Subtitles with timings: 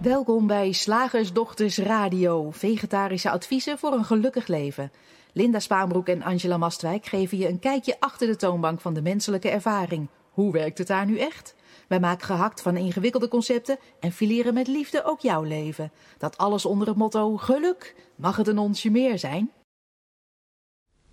[0.00, 4.92] Welkom bij Slagersdochters Radio, vegetarische adviezen voor een gelukkig leven.
[5.32, 9.50] Linda Spaanbroek en Angela Mastwijk geven je een kijkje achter de toonbank van de menselijke
[9.50, 10.08] ervaring.
[10.30, 11.54] Hoe werkt het daar nu echt?
[11.88, 15.92] Wij maken gehakt van ingewikkelde concepten en fileren met liefde ook jouw leven.
[16.18, 17.94] Dat alles onder het motto geluk.
[18.14, 19.50] Mag het een onsje meer zijn?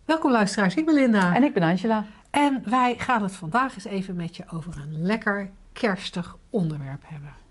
[0.05, 1.35] Welkom luisteraars, ik ben Linda.
[1.35, 2.05] En ik ben Angela.
[2.29, 7.46] En wij gaan het vandaag eens even met je over een lekker kerstig onderwerp hebben.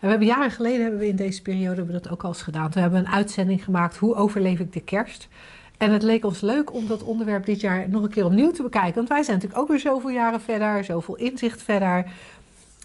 [0.00, 2.42] We hebben jaren geleden hebben we in deze periode hebben we dat ook al eens
[2.42, 2.70] gedaan.
[2.70, 5.28] We hebben een uitzending gemaakt hoe overleef ik de kerst.
[5.76, 8.62] En het leek ons leuk om dat onderwerp dit jaar nog een keer opnieuw te
[8.62, 8.94] bekijken.
[8.94, 12.12] Want wij zijn natuurlijk ook weer zoveel jaren verder, zoveel inzicht verder.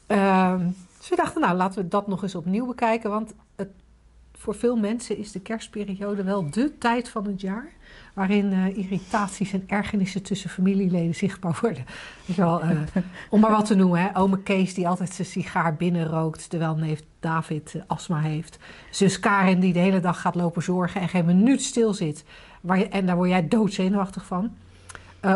[0.08, 0.60] Ehm,
[0.98, 3.10] dus we dachten, nou laten we dat nog eens opnieuw bekijken.
[3.10, 3.70] Want het,
[4.34, 7.72] voor veel mensen is de kerstperiode wel de tijd van het jaar
[8.16, 11.86] waarin uh, irritaties en ergernissen tussen familieleden zichtbaar worden.
[12.38, 12.58] Uh,
[13.30, 14.20] om maar wat te noemen, hè.
[14.20, 18.60] ome Kees die altijd zijn sigaar binnenrookt terwijl neef David uh, astma heeft.
[18.90, 22.24] Zus Karin die de hele dag gaat lopen zorgen en geen minuut stil zit.
[22.62, 24.56] Waar en daar word jij doodzenuwachtig van.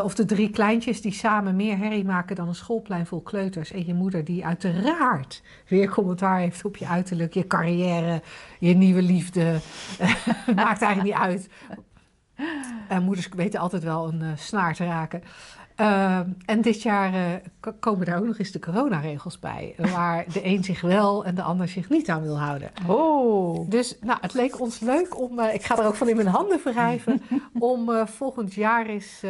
[0.04, 3.72] of de drie kleintjes die samen meer herrie maken dan een schoolplein vol kleuters.
[3.72, 8.22] En je moeder die uiteraard weer commentaar heeft op je uiterlijk, je carrière,
[8.60, 9.60] je nieuwe liefde.
[10.56, 11.50] Maakt eigenlijk niet uit.
[12.92, 15.24] Uh, moeders weten altijd wel een uh, snaar te raken.
[15.78, 17.42] Uh, en dit jaar
[17.80, 19.76] komen daar ook nog eens de coronaregels bij.
[19.94, 22.72] Waar de een zich wel en de ander zich niet aan wil houden.
[22.88, 23.70] Oh.
[23.70, 26.60] Dus nou, het leek ons leuk om, ik ga er ook van in mijn handen
[26.64, 27.22] wrijven,
[27.60, 29.24] om volgend jaar eens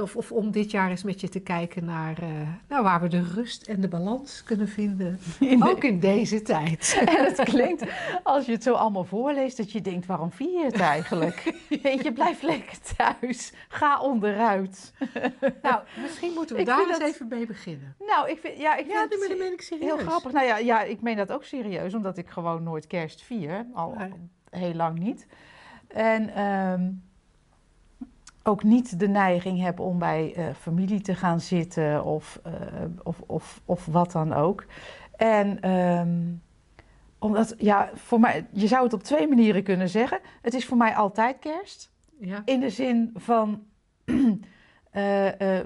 [0.00, 2.28] of, of, om dit jaar eens met je te kijken naar, uh,
[2.68, 5.18] naar waar we de rust en de balans kunnen vinden.
[5.40, 7.00] In ook in deze tijd.
[7.16, 7.84] En het klinkt,
[8.22, 11.54] als je het zo allemaal voorleest, dat je denkt: waarom vier je het eigenlijk?
[11.82, 13.52] Weet je, blijf lekker thuis.
[13.68, 14.92] Ga onderuit.
[15.62, 17.08] Nou, misschien moeten we ik daar eens dat...
[17.08, 17.94] even mee beginnen.
[18.06, 19.86] Nou, ik vind, ja, ik ja, vind het meen ik serieus.
[19.86, 20.32] heel grappig.
[20.32, 23.66] Nou ja, ja, ik meen dat ook serieus, omdat ik gewoon nooit kerst vier.
[23.74, 24.12] Al nee.
[24.50, 25.26] heel lang niet.
[25.88, 26.42] En.
[26.42, 27.10] Um,
[28.42, 32.52] ook niet de neiging heb om bij uh, familie te gaan zitten of, uh,
[33.02, 34.64] of, of, of wat dan ook.
[35.16, 36.42] En um,
[37.18, 40.20] omdat, ja, voor mij, je zou het op twee manieren kunnen zeggen.
[40.42, 41.92] Het is voor mij altijd kerst.
[42.20, 42.42] Ja.
[42.44, 43.62] In de zin van
[44.04, 44.38] uh,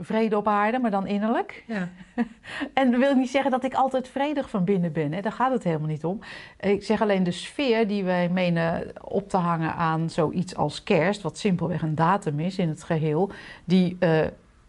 [0.00, 1.64] vrede op aarde, maar dan innerlijk.
[1.66, 1.88] Ja.
[2.74, 5.12] en dat wil niet zeggen dat ik altijd vredig van binnen ben.
[5.12, 5.20] Hè?
[5.20, 6.18] Daar gaat het helemaal niet om.
[6.60, 11.22] Ik zeg alleen de sfeer die wij menen op te hangen aan zoiets als kerst,
[11.22, 13.30] wat simpelweg een datum is in het geheel,
[13.64, 13.96] die.
[14.00, 14.20] Uh,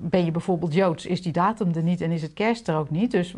[0.02, 2.90] ben je bijvoorbeeld Joods, is die datum er niet en is het kerst er ook
[2.90, 3.12] niet.
[3.12, 3.36] Dus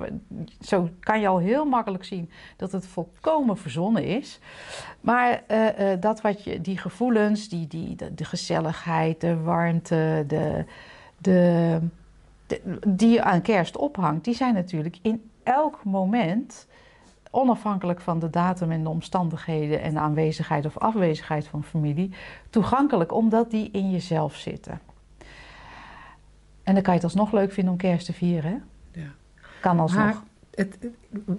[0.62, 4.40] zo kan je al heel makkelijk zien dat het volkomen verzonnen is.
[5.02, 10.24] Maar uh, uh, dat wat je, die gevoelens, die, die, de, de gezelligheid, de warmte,
[10.28, 10.66] de,
[11.24, 11.80] de,
[12.48, 16.68] de, die je aan kerst ophangt, die zijn natuurlijk in elk moment,
[17.32, 22.12] onafhankelijk van de datum en de omstandigheden en de aanwezigheid of afwezigheid van familie,
[22.50, 24.80] toegankelijk omdat die in jezelf zitten.
[26.64, 28.52] En dan kan je het alsnog leuk vinden om kerst te vieren.
[28.52, 29.02] Hè?
[29.02, 29.08] Ja.
[29.62, 30.04] Kan alsnog.
[30.04, 30.22] Maar
[30.56, 30.78] het,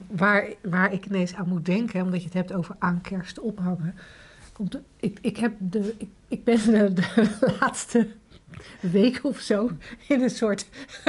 [0.06, 3.94] waar, waar ik ineens aan moet denken, omdat je het hebt over aan kerst ophangen.
[4.53, 8.09] Komt, ik, ik, heb de, ik, ik ben de, de laatste
[8.81, 9.70] week of zo
[10.09, 10.66] in een soort,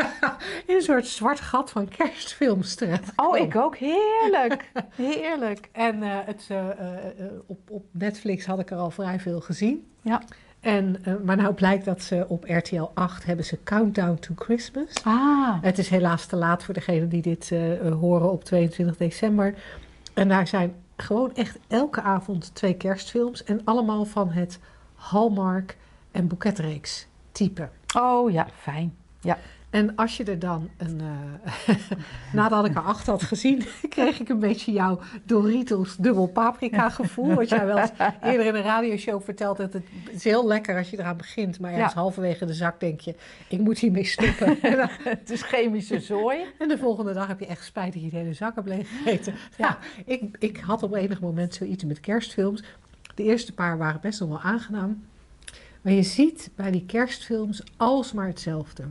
[0.68, 3.12] in een soort zwart gat van kerstfilms terecht.
[3.16, 3.78] Oh, ik ook.
[3.78, 4.72] Heerlijk.
[4.96, 5.70] Heerlijk.
[5.72, 9.88] En uh, het, uh, uh, op, op Netflix had ik er al vrij veel gezien.
[10.02, 10.22] Ja.
[10.60, 14.94] En, maar nou blijkt dat ze op RTL 8 hebben ze Countdown to Christmas.
[15.04, 15.58] Ah.
[15.62, 17.52] Het is helaas te laat voor degenen die dit
[18.00, 19.56] horen op 22 december.
[20.14, 23.44] En daar zijn gewoon echt elke avond twee kerstfilms.
[23.44, 24.60] En allemaal van het
[24.94, 25.78] Hallmark
[26.12, 27.70] en boeketreeks type.
[27.98, 28.96] Oh ja, fijn.
[29.22, 29.38] Ja.
[29.70, 31.02] En als je er dan een.
[31.02, 31.76] Uh,
[32.34, 37.34] nadat ik er acht had gezien, kreeg ik een beetje jouw Doritos dubbel paprika gevoel.
[37.34, 37.92] Wat jij wel eens
[38.22, 39.74] eerder in een radioshow verteld hebt.
[39.74, 41.60] Het is heel lekker als je eraan begint.
[41.60, 42.00] Maar ergens ja.
[42.00, 43.16] halverwege de zak denk je:
[43.50, 44.58] ik moet hiermee stoppen.
[44.78, 46.38] dan, het is chemische zooi.
[46.60, 49.34] En de volgende dag heb je echt spijt dat je de hele zak hebt leeggegeten.
[49.58, 52.64] Ja, nou, ik, ik had op enig moment zoiets met kerstfilms.
[53.16, 55.04] De eerste paar waren best nog wel aangenaam.
[55.86, 58.84] Maar je ziet bij die kerstfilms alsmaar hetzelfde.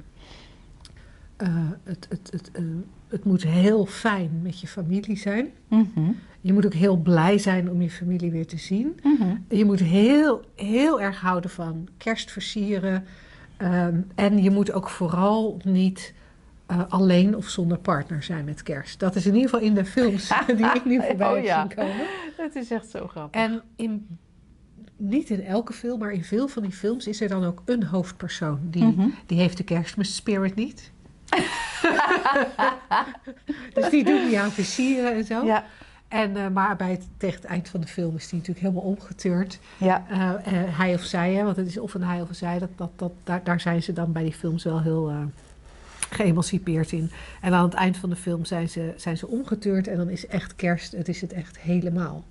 [1.43, 1.49] Uh,
[1.85, 2.65] het, het, het, uh,
[3.09, 5.53] het moet heel fijn met je familie zijn.
[5.69, 6.19] Mm -hmm.
[6.41, 9.01] Je moet ook heel blij zijn om je familie weer te zien.
[9.03, 9.45] Mm -hmm.
[9.49, 13.05] Je moet heel, heel erg houden van kerstversieren.
[13.59, 16.15] Um, en je moet ook vooral niet
[16.71, 19.01] uh, alleen of zonder partner zijn met kerst.
[19.01, 21.61] Dat is in ieder geval in de films die ik nu voorbij oh, ja.
[21.61, 22.07] zien komen.
[22.37, 23.41] Het is echt zo grappig.
[23.41, 24.19] En in
[24.97, 27.85] niet in elke film, maar in veel van die films is er dan ook een
[27.85, 28.59] hoofdpersoon.
[28.63, 29.09] Die, Mhm.
[29.27, 30.91] die heeft de kerstmis spirit niet.
[33.75, 35.45] dus die doen die aan versieren en zo.
[35.45, 35.65] Ja,
[36.09, 38.91] En, eh, maar bij het, tegen het eind van de film is die natuurlijk helemaal
[38.91, 39.59] omgeturnd.
[39.79, 42.35] ja, Eh, eh, hij of zij, hè, want het is of een hij of een
[42.35, 42.59] zij.
[42.59, 45.13] Dat, dat, dat, daar, daar zijn ze dan bij die films wel heel
[46.11, 47.11] geëmancipeerd in.
[47.41, 49.89] En aan het eind van de film zijn ze, zijn ze omgeturnd.
[49.89, 52.25] En dan is echt kerst, het is het echt helemaal.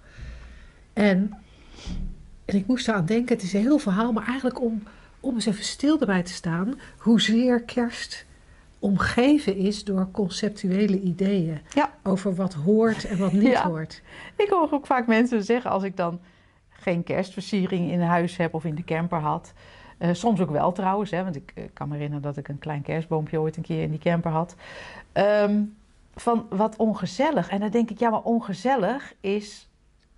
[0.94, 1.34] En,
[2.46, 4.12] en ik moest eraan denken, het is een heel verhaal.
[4.12, 4.84] Maar eigenlijk om,
[5.20, 6.80] om eens even stil erbij te staan.
[6.98, 8.26] Hoezeer kerst
[8.80, 11.60] omgeven is door conceptuele ideeën.
[11.74, 11.94] Ja.
[12.04, 13.68] Over wat hoort en wat niet Ja.
[13.68, 14.02] hoort.
[14.36, 16.20] Ik hoor ook vaak mensen zeggen als ik dan
[16.70, 19.54] geen kerstversiering in huis heb of in de camper had.
[19.98, 22.60] Eh, soms ook wel trouwens, hè, want ik eh, kan me herinneren dat ik een
[22.60, 24.56] klein kerstboompje ooit een keer in die camper had.
[25.12, 25.62] Ehm,
[26.16, 27.50] van wat ongezellig.
[27.50, 29.68] En dan denk ik, ja, maar ongezellig is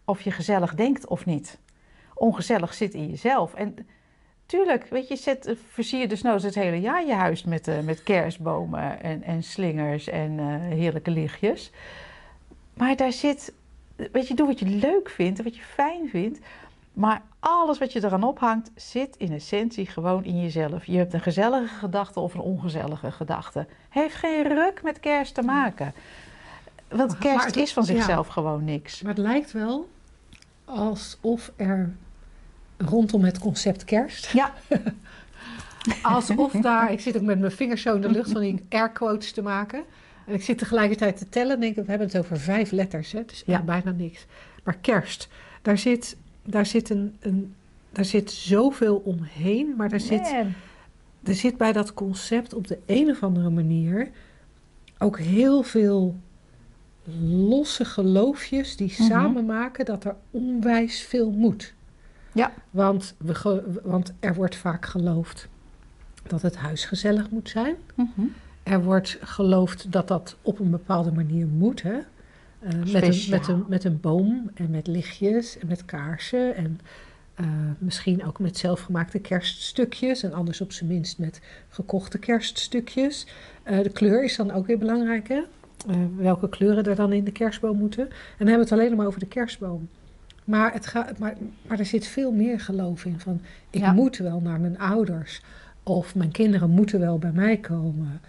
[0.05, 1.57] of je gezellig denkt of niet.
[2.15, 3.53] Ongezellig zit in jezelf.
[3.53, 3.87] En
[4.45, 7.79] tuurlijk, weet je, zet, versier je dus nou het hele jaar je huis met, eh,
[7.79, 10.45] met kerstbomen en, en slingers en eh,
[10.77, 11.71] heerlijke lichtjes.
[12.73, 13.53] Maar daar zit
[14.11, 16.39] weet je, doe wat je leuk vindt en wat je fijn vindt.
[16.93, 20.85] Maar alles wat je eraan ophangt, zit in essentie gewoon in jezelf.
[20.85, 23.67] Je hebt een gezellige gedachte of een ongezellige gedachte.
[23.89, 25.93] Heeft geen ruk met kerst te maken.
[26.87, 27.93] Want kerst het- is van ja.
[27.93, 29.01] zichzelf gewoon niks.
[29.01, 29.89] Maar het lijkt wel
[30.65, 31.95] alsof er
[32.77, 34.53] rondom het concept kerst, Ja,
[36.01, 38.89] alsof daar, ik zit ook met mijn vingers zo in de lucht van die air
[38.89, 39.83] quotes te maken.
[40.25, 43.25] En ik zit tegelijkertijd te tellen en denk, we hebben het over vijf letters, hè?
[43.25, 43.61] dus Ja.
[43.61, 44.25] bijna niks.
[44.63, 45.27] Maar kerst,
[45.61, 47.53] daar zit, daar zit, een, een,
[47.91, 50.33] daar zit zoveel omheen, maar daar zit,
[51.23, 54.09] er zit bij dat concept op de een of andere manier
[54.97, 56.15] ook heel veel
[57.29, 59.03] losse geloofjes die Mhm.
[59.03, 61.73] samen maken dat er onwijs veel moet.
[62.35, 62.51] Ja.
[62.69, 65.47] Want, we want er wordt vaak geloofd
[66.27, 67.75] dat het huis gezellig moet zijn.
[67.95, 68.21] Mhm.
[68.63, 71.81] Er wordt geloofd dat dat op een bepaalde manier moet.
[71.81, 71.97] Hè?
[72.59, 76.55] Eh, met, een, met, een, met een boom en met lichtjes en met kaarsen.
[76.55, 76.79] En
[77.33, 77.45] eh,
[77.77, 80.23] misschien ook met zelfgemaakte kerststukjes.
[80.23, 83.27] En anders op zijn minst met gekochte kerststukjes.
[83.63, 85.27] Eh, de kleur is dan ook weer belangrijk.
[85.27, 85.41] Hè?
[86.17, 88.03] Welke kleuren er dan in de kerstboom moeten.
[88.03, 89.89] En dan hebben we het alleen maar over de kerstboom.
[90.45, 91.35] Maar, het gaat, maar,
[91.67, 93.19] maar er zit veel meer geloof in.
[93.19, 93.91] Van, ik Ja.
[93.93, 95.41] moet wel naar mijn ouders.
[95.83, 98.21] Of mijn kinderen moeten wel bij mij komen.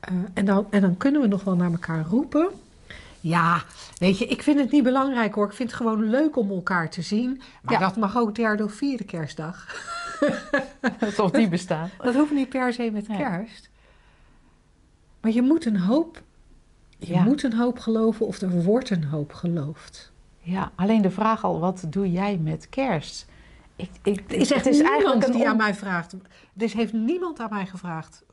[0.00, 2.48] Eh, en, dan, en dan kunnen we nog wel naar elkaar roepen.
[3.20, 3.62] Ja,
[3.98, 5.46] weet je, ik vind het niet belangrijk hoor.
[5.46, 7.40] Ik vind het gewoon leuk om elkaar te zien.
[7.62, 7.80] Maar Ja.
[7.80, 9.66] dat mag ook derde of vierde kerstdag.
[11.00, 11.90] Alsof die bestaan.
[12.02, 13.68] Dat hoeft niet per se met kerst.
[15.20, 16.22] Maar je moet een hoop,
[16.98, 17.22] je Ja.
[17.22, 20.12] moet een hoop geloven of er wordt een hoop geloofd.
[20.50, 23.26] Ja, alleen de vraag al, wat doe jij met kerst?
[23.76, 26.14] Ik, ik, Er is echt het is eigenlijk een die on- aan mij vraagt.
[26.52, 28.24] Dus heeft niemand aan mij gevraagd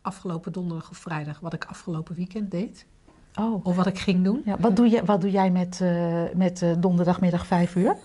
[0.00, 2.86] afgelopen donderdag of vrijdag wat ik afgelopen weekend deed.
[3.34, 3.66] Oh.
[3.66, 4.42] Of wat ik ging doen.
[4.44, 7.96] Ja, wat, doe jij, wat doe jij met, eh, met eh, donderdagmiddag 5 uur?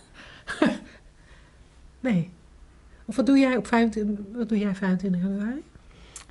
[1.99, 2.29] Nee.
[3.05, 5.63] Of wat doe jij op 25, wat doe jij 25 januari?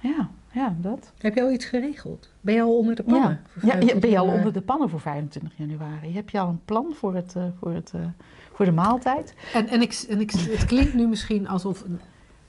[0.00, 1.12] Ja, ja, dat.
[1.18, 2.28] Heb je al iets geregeld?
[2.40, 3.30] Ben je al onder de pannen?
[3.30, 3.38] Ja.
[3.48, 4.38] voor Ja, ja, 25 ben je al januari?
[4.38, 6.14] onder de pannen voor 25 januari?
[6.14, 8.00] Heb je al een plan voor, het, eh, voor, het, eh,
[8.52, 9.34] voor de maaltijd?
[9.52, 11.84] En, en, ik, en ik, het klinkt nu misschien alsof...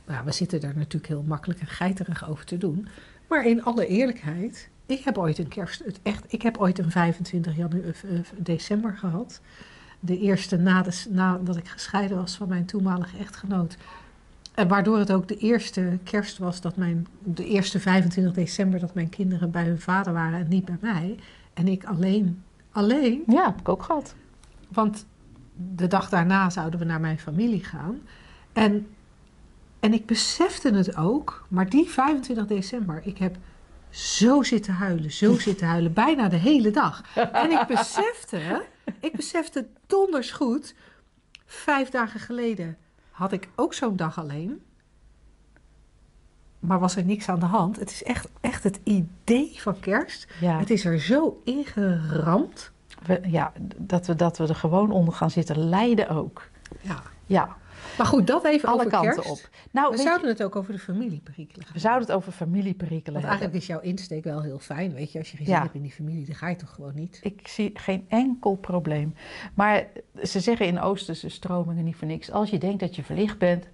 [0.05, 2.87] Nou, we zitten daar natuurlijk heel makkelijk en geiterig over te doen.
[3.27, 4.69] Maar in alle eerlijkheid...
[4.85, 5.83] Ik heb ooit een kerst...
[5.85, 7.93] Het echt, ik heb ooit een 25 janu, eh,
[8.37, 9.41] december gehad.
[9.99, 13.77] De eerste na nadat ik gescheiden was van mijn toenmalige echtgenoot.
[14.57, 17.07] En waardoor het ook de eerste kerst was dat mijn...
[17.23, 21.19] De eerste 25 december dat mijn kinderen bij hun vader waren en niet bij mij.
[21.53, 22.43] En ik alleen.
[22.71, 23.23] Alleen.
[23.27, 24.15] Ja, heb ik ook gehad.
[24.67, 25.05] Want
[25.75, 28.01] de dag daarna zouden we naar mijn familie gaan.
[28.53, 28.87] En,
[29.79, 33.35] en ik besefte het ook, maar die 25 december, ik heb
[33.89, 37.03] zo zitten huilen, zo zitten huilen, bijna de hele dag.
[37.31, 38.65] En ik besefte,
[38.99, 40.75] ik besefte donders goed,
[41.45, 42.77] vijf dagen geleden
[43.17, 44.61] had ik ook zo'n dag alleen.
[46.59, 47.79] Maar was er niks aan de hand.
[47.79, 50.27] Het is echt, echt het idee van kerst.
[50.39, 52.71] Ja, Het is er zo ingeramd.
[53.05, 56.49] we, ja dat, we, dat we er gewoon onder gaan zitten lijden ook.
[56.81, 57.01] Ja.
[57.25, 57.57] Ja,
[57.97, 59.29] Maar goed, dat even alle over kanten kerst.
[59.45, 59.49] op.
[59.71, 61.73] Nou, We je, zouden het ook over de familieperikelen gaan.
[61.73, 63.29] we zouden het over familieperikelen Want hebben.
[63.29, 64.93] eigenlijk is jouw insteek wel heel fijn.
[64.93, 65.53] Weet je, als je geen Ja.
[65.53, 67.19] zin hebt in die familie, dan ga je toch gewoon niet.
[67.23, 69.15] Ik zie geen enkel probleem.
[69.53, 69.87] Maar
[70.23, 72.31] ze zeggen in Oosterse stromingen niet voor niks.
[72.31, 73.65] Als je denkt dat je verlicht bent,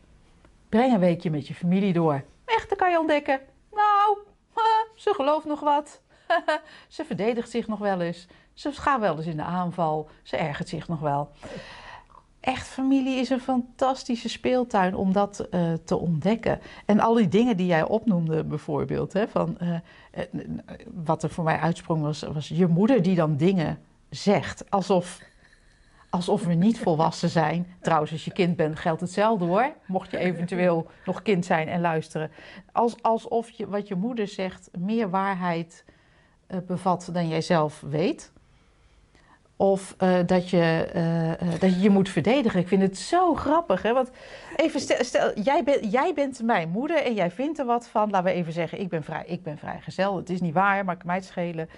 [0.70, 2.24] breng een weekje met je familie door.
[2.46, 3.40] Echt, dan kan je ontdekken.
[3.72, 4.18] Nou,
[4.96, 6.02] ze gelooft nog wat.
[6.88, 8.28] ze verdedigt zich nog wel eens.
[8.54, 10.10] Ze gaat wel eens in de aanval.
[10.24, 11.32] Ze ergert zich nog wel.
[12.44, 16.60] Echt familie is een fantastische speeltuin om dat eh, te ontdekken.
[16.86, 19.76] En al die dingen die jij opnoemde bijvoorbeeld, hè, van, eh,
[20.12, 20.24] eh,
[20.94, 25.22] wat er voor mij uitsprong was, was je moeder die dan dingen zegt, alsof,
[26.10, 27.68] alsof we niet volwassen zijn.
[27.82, 31.82] Trouwens, als je kind bent geldt hetzelfde hoor, mocht je eventueel nog kind zijn en
[31.82, 32.32] luisteren.
[32.72, 35.86] Als, alsof je, wat je moeder zegt meer waarheid
[36.68, 38.32] bevat dan jij zelf weet.
[39.56, 40.90] Of uh, dat, je,
[41.42, 42.60] uh, dat je je moet verdedigen.
[42.60, 43.82] Ik vind het zo grappig.
[43.82, 43.94] Hè?
[43.94, 44.10] Want
[44.56, 48.10] even stel, stel jij, ben, jij bent mijn moeder en jij vindt er wat van.
[48.10, 50.16] Laten we even zeggen, ik ben, vrij, ik ben vrijgezel.
[50.16, 51.70] Het is niet waar, maar ik mij het schelen.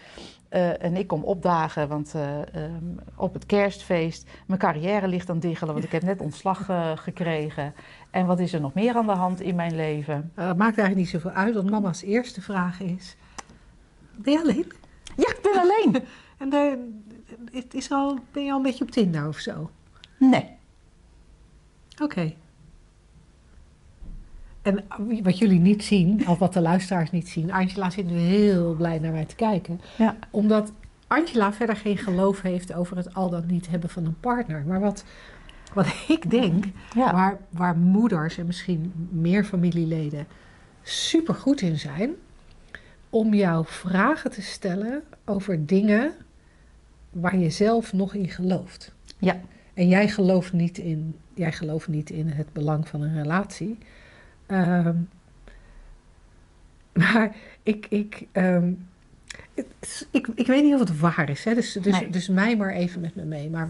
[0.50, 2.14] Uh, en ik kom opdagen, want
[2.56, 4.30] um, op het kerstfeest...
[4.46, 7.74] mijn carrière ligt aan diggelen, want ik heb net ontslag gekregen.
[8.12, 10.32] En wat is er nog meer aan de hand in mijn leven?
[10.36, 13.16] het maakt eigenlijk niet zoveel uit, want mama's eerste vraag is...
[14.16, 14.72] Ben je alleen?
[15.16, 16.04] Ja, ik ben alleen.
[16.38, 16.78] en daar
[17.52, 19.70] het is al, ben je al een beetje op Tinder of zo?
[20.20, 20.50] Nee.
[21.94, 22.04] Oké.
[22.04, 22.36] Okay.
[24.62, 24.84] En
[25.24, 29.00] wat jullie niet zien, of wat de luisteraars niet zien, Angela zit nu heel blij
[29.00, 29.82] naar mij te kijken.
[29.98, 30.16] Ja.
[30.30, 30.72] Omdat
[31.08, 34.64] Angela verder geen geloof heeft over het al dan niet hebben van een partner.
[34.68, 35.04] Maar wat,
[35.74, 36.66] wat ik denk,
[36.96, 37.12] Ja.
[37.12, 40.28] waar, waar moeders en misschien meer familieleden
[40.82, 42.12] super goed in zijn,
[43.10, 46.14] om jou vragen te stellen over dingen
[47.22, 48.94] waar je zelf nog in gelooft.
[49.18, 49.40] Ja.
[49.74, 53.78] En jij gelooft niet in, jij gelooft niet in het belang van een relatie.
[54.46, 54.96] Ehm,
[56.94, 58.72] maar ik, ik, ehm,
[59.54, 61.44] het- ik, ik weet niet of het waar is.
[61.44, 61.54] Hè?
[61.54, 62.10] Dus, dus, Nee.
[62.10, 63.50] dus mij maar even met me mee.
[63.50, 63.70] Maar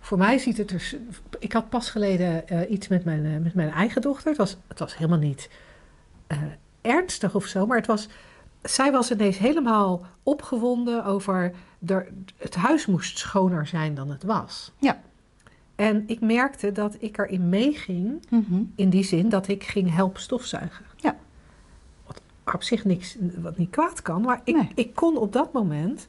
[0.00, 0.94] voor mij ziet het er.
[1.38, 4.28] Ik had pas geleden eh, iets met mijn, eh, met mijn eigen dochter.
[4.28, 5.50] Het was, het was helemaal niet
[6.26, 6.38] eh,
[6.80, 8.08] ernstig of zo, maar het was.
[8.62, 11.52] Zij was ineens helemaal opgewonden over.
[11.86, 14.72] Er, het huis moest schoner zijn dan het was.
[14.78, 15.00] Ja.
[15.74, 18.26] En ik merkte dat ik erin meeging.
[18.30, 18.62] Mhm.
[18.74, 20.84] In die zin dat ik ging helpen stofzuigen.
[20.96, 21.16] Ja.
[22.06, 22.20] Wat
[22.54, 24.22] op zich niks, wat niet kwaad kan.
[24.22, 24.70] Maar ik, Nee.
[24.74, 26.06] ik kon op dat moment,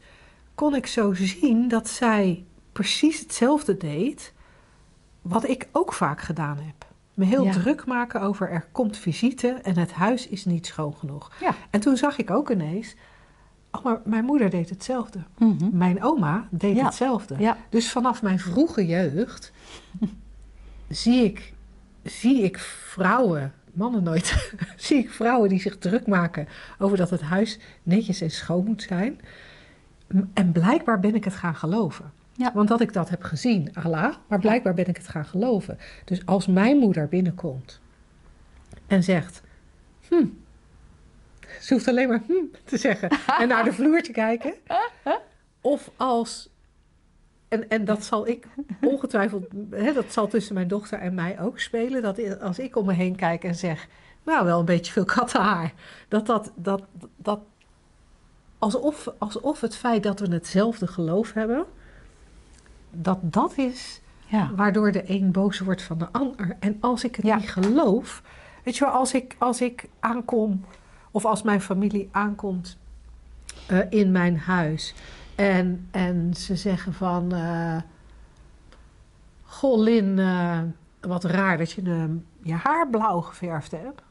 [0.55, 4.33] kon ik zo zien dat zij precies hetzelfde deed.
[5.21, 6.85] Wat ik ook vaak gedaan heb.
[7.13, 7.51] Me heel Ja.
[7.51, 11.31] druk maken over er komt visite en het huis is niet schoon genoeg.
[11.39, 11.55] Ja.
[11.69, 12.95] En toen zag ik ook ineens,
[13.77, 15.19] oh maar mijn moeder deed hetzelfde.
[15.37, 15.77] Mhm.
[15.77, 16.85] Mijn oma deed Ja.
[16.85, 17.35] hetzelfde.
[17.39, 17.57] Ja.
[17.69, 19.51] Dus vanaf mijn vroege jeugd
[20.89, 21.53] zie ik,
[22.03, 26.47] zie ik vrouwen, mannen nooit, zie ik vrouwen die zich druk maken
[26.79, 29.19] over dat het huis netjes en schoon moet zijn.
[30.33, 32.11] En blijkbaar ben ik het gaan geloven.
[32.33, 32.51] Ja.
[32.53, 35.77] Want dat ik dat heb gezien, Allah, maar blijkbaar ben ik het gaan geloven.
[36.05, 37.79] Dus als mijn moeder binnenkomt
[38.87, 39.41] en zegt,
[40.09, 40.25] hm,
[41.61, 42.33] ze hoeft alleen maar hm
[42.63, 43.09] te zeggen
[43.39, 44.53] en naar de vloer te kijken.
[45.61, 46.49] Of als,
[47.47, 48.47] en, en dat zal ik
[48.81, 52.85] ongetwijfeld, hè, dat zal tussen mijn dochter en mij ook spelen, dat als ik om
[52.85, 53.87] me heen kijk en zeg,
[54.23, 55.73] nou wel een beetje veel kattenhaar,
[56.07, 56.83] dat dat, dat,
[57.15, 57.39] dat
[58.57, 61.65] alsof, alsof het feit dat we hetzelfde geloof hebben,
[62.91, 64.51] dat dat is Ja.
[64.55, 66.55] waardoor de een boos wordt van de ander.
[66.59, 67.35] En als ik het Ja.
[67.35, 68.21] niet geloof,
[68.63, 70.65] weet je wel, als ik, als ik aankom,
[71.15, 72.77] of als mijn familie aankomt
[73.67, 74.93] eh, in mijn huis
[75.35, 77.77] en, en ze zeggen van, eh
[79.43, 80.59] goh Lin, eh,
[81.01, 84.01] wat raar dat je je haar blauw geverfd hebt.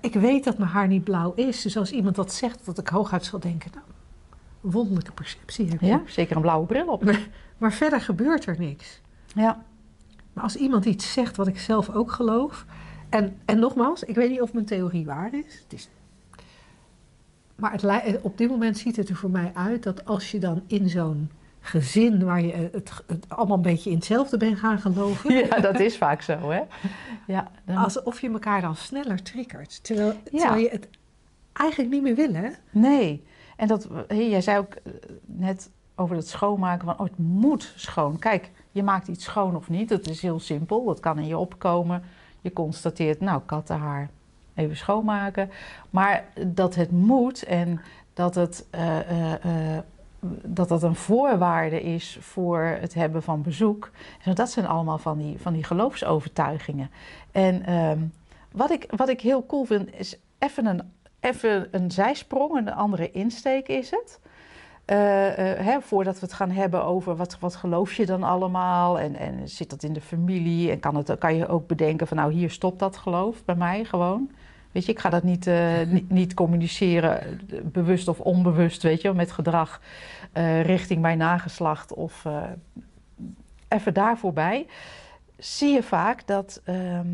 [0.00, 2.88] Ik weet dat mijn haar niet blauw is, dus als iemand dat zegt, dat ik
[2.88, 3.86] hooguit zal denken, nou,
[4.60, 5.86] wonderlijke perceptie heb je.
[5.86, 7.04] ja, zeker een blauwe bril op.
[7.58, 9.00] Maar verder gebeurt er niks.
[9.34, 9.64] Ja.
[10.32, 12.64] Maar als iemand iets zegt wat ik zelf ook geloof.
[13.10, 15.58] En, en nogmaals, ik weet niet of mijn theorie waar is.
[15.62, 15.88] Het is
[17.60, 20.62] maar het, op dit moment ziet het er voor mij uit dat als je dan
[20.66, 25.34] in zo'n gezin waar je het, het allemaal een beetje in hetzelfde bent gaan geloven.
[25.46, 26.60] ja, dat is vaak zo, hè?
[27.26, 29.84] Ja, dan- Alsof je elkaar dan sneller triggert.
[29.84, 30.38] Terwijl, Ja.
[30.38, 30.88] terwijl je het
[31.52, 32.48] eigenlijk niet meer wil, hè?
[32.70, 33.24] Nee.
[33.56, 34.92] En dat, jij zei ook eh,
[35.26, 38.18] net over het schoonmaken van, oh, het moet schoon.
[38.18, 39.88] Kijk, je maakt iets schoon of niet.
[39.88, 40.84] Dat is heel simpel.
[40.84, 42.02] Dat kan in je opkomen.
[42.40, 44.08] Je constateert, nou, kattenhaar,
[44.54, 45.50] even schoonmaken.
[45.90, 47.80] Maar dat het moet en
[48.14, 49.32] dat het, eh, eh,
[49.74, 49.82] eh,
[50.42, 53.90] dat dat een voorwaarde is voor het hebben van bezoek.
[54.34, 56.90] Dat zijn allemaal van die, van die geloofsovertuigingen.
[57.32, 57.98] En ehm,
[58.52, 60.82] wat, ik, wat ik heel cool vind, is even een
[61.20, 64.20] even een zijsprong, een andere insteek is het.
[64.90, 68.98] Eh, eh, hè, voordat we het gaan hebben over wat, wat geloof je dan allemaal?
[68.98, 70.70] En, en zit dat in de familie?
[70.70, 73.84] En kan, het, kan je ook bedenken van nou hier stopt dat geloof bij mij
[73.84, 74.30] gewoon.
[74.72, 79.12] Weet je, ik ga dat niet, eh, niet, niet communiceren, bewust of onbewust, weet je,
[79.12, 79.80] met gedrag
[80.62, 82.26] richting mijn nageslacht of,
[83.68, 84.66] even daar voorbij,
[85.38, 87.08] zie je vaak dat ehm,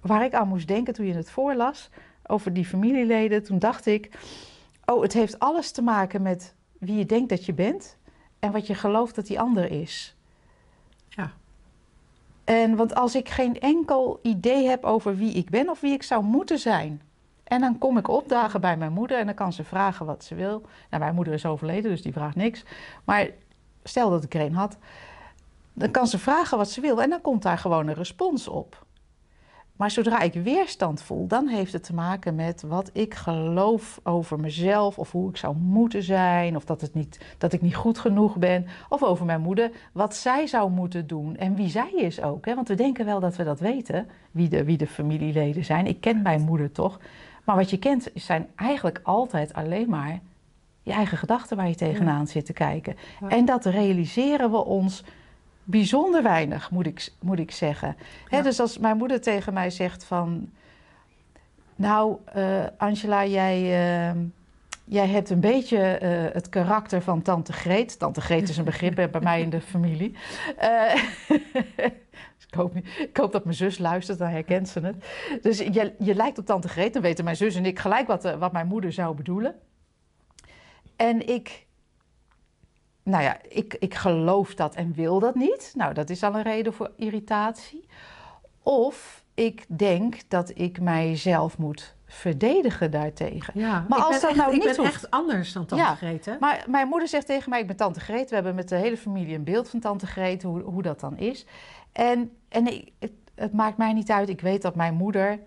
[0.00, 1.90] waar ik aan moest denken toen je het voorlas
[2.26, 4.18] over die familieleden, toen dacht ik,
[4.84, 7.96] oh, het heeft alles te maken met wie je denkt dat je bent
[8.38, 10.16] en wat je gelooft dat die ander is.
[11.08, 11.32] Ja.
[12.44, 16.02] En want als ik geen enkel idee heb over wie ik ben of wie ik
[16.02, 17.02] zou moeten zijn.
[17.44, 20.34] En dan kom ik opdagen bij mijn moeder en dan kan ze vragen wat ze
[20.34, 20.60] wil.
[20.90, 22.64] Nou, mijn moeder is overleden, dus die vraagt niks.
[23.04, 23.28] Maar
[23.82, 24.76] stel dat ik er een had,
[25.72, 28.85] dan kan ze vragen wat ze wil en dan komt daar gewoon een respons op.
[29.76, 34.40] Maar zodra ik weerstand voel, dan heeft het te maken met wat ik geloof over
[34.40, 37.98] mezelf of hoe ik zou moeten zijn of dat, het niet, dat ik niet goed
[37.98, 38.66] genoeg ben.
[38.88, 42.44] Of over mijn moeder, wat zij zou moeten doen en wie zij is ook.
[42.44, 42.54] Hè?
[42.54, 45.86] Want we denken wel dat we dat weten, wie de, wie de familieleden zijn.
[45.86, 47.00] Ik ken mijn moeder toch.
[47.44, 50.20] Maar wat je kent zijn eigenlijk altijd alleen maar
[50.82, 52.96] je eigen gedachten waar je tegenaan zit te kijken.
[53.20, 53.28] Ja.
[53.28, 55.04] En dat realiseren we ons
[55.66, 57.96] bijzonder weinig, moet ik, moet ik zeggen.
[58.28, 58.42] Hè, Ja.
[58.42, 60.50] dus als mijn moeder tegen mij zegt van...
[61.76, 64.20] Nou, eh, Angela, jij, eh,
[64.84, 67.98] jij hebt een beetje eh, het karakter van tante Greet.
[67.98, 70.16] Tante Greet is een begrip bij mij in de familie.
[70.56, 70.94] Eh,
[71.28, 74.96] dus ik, hoop, ik hoop dat mijn zus luistert, dan herkent ze het.
[75.42, 76.92] Dus je, je lijkt op tante Greet.
[76.92, 79.54] Dan weten mijn zus en ik gelijk wat, wat mijn moeder zou bedoelen.
[80.96, 81.65] En ik
[83.06, 85.72] nou ja, ik, ik geloof dat en wil dat niet.
[85.76, 87.86] Nou, dat is al een reden voor irritatie.
[88.62, 93.60] Of ik denk dat ik mijzelf moet verdedigen daartegen.
[93.60, 94.88] Ja, Maar ik als dat echt, nou ik niet ben hoeft.
[94.94, 95.94] echt anders dan tante Ja.
[95.94, 96.32] Greet, hè?
[96.40, 98.28] Maar mijn moeder zegt tegen mij, ik ben tante Greet.
[98.28, 101.16] We hebben met de hele familie een beeld van tante Greet, hoe, hoe dat dan
[101.18, 101.46] is.
[101.92, 104.28] En, en ik- het, het maakt mij niet uit.
[104.28, 105.38] Ik weet dat mijn moeder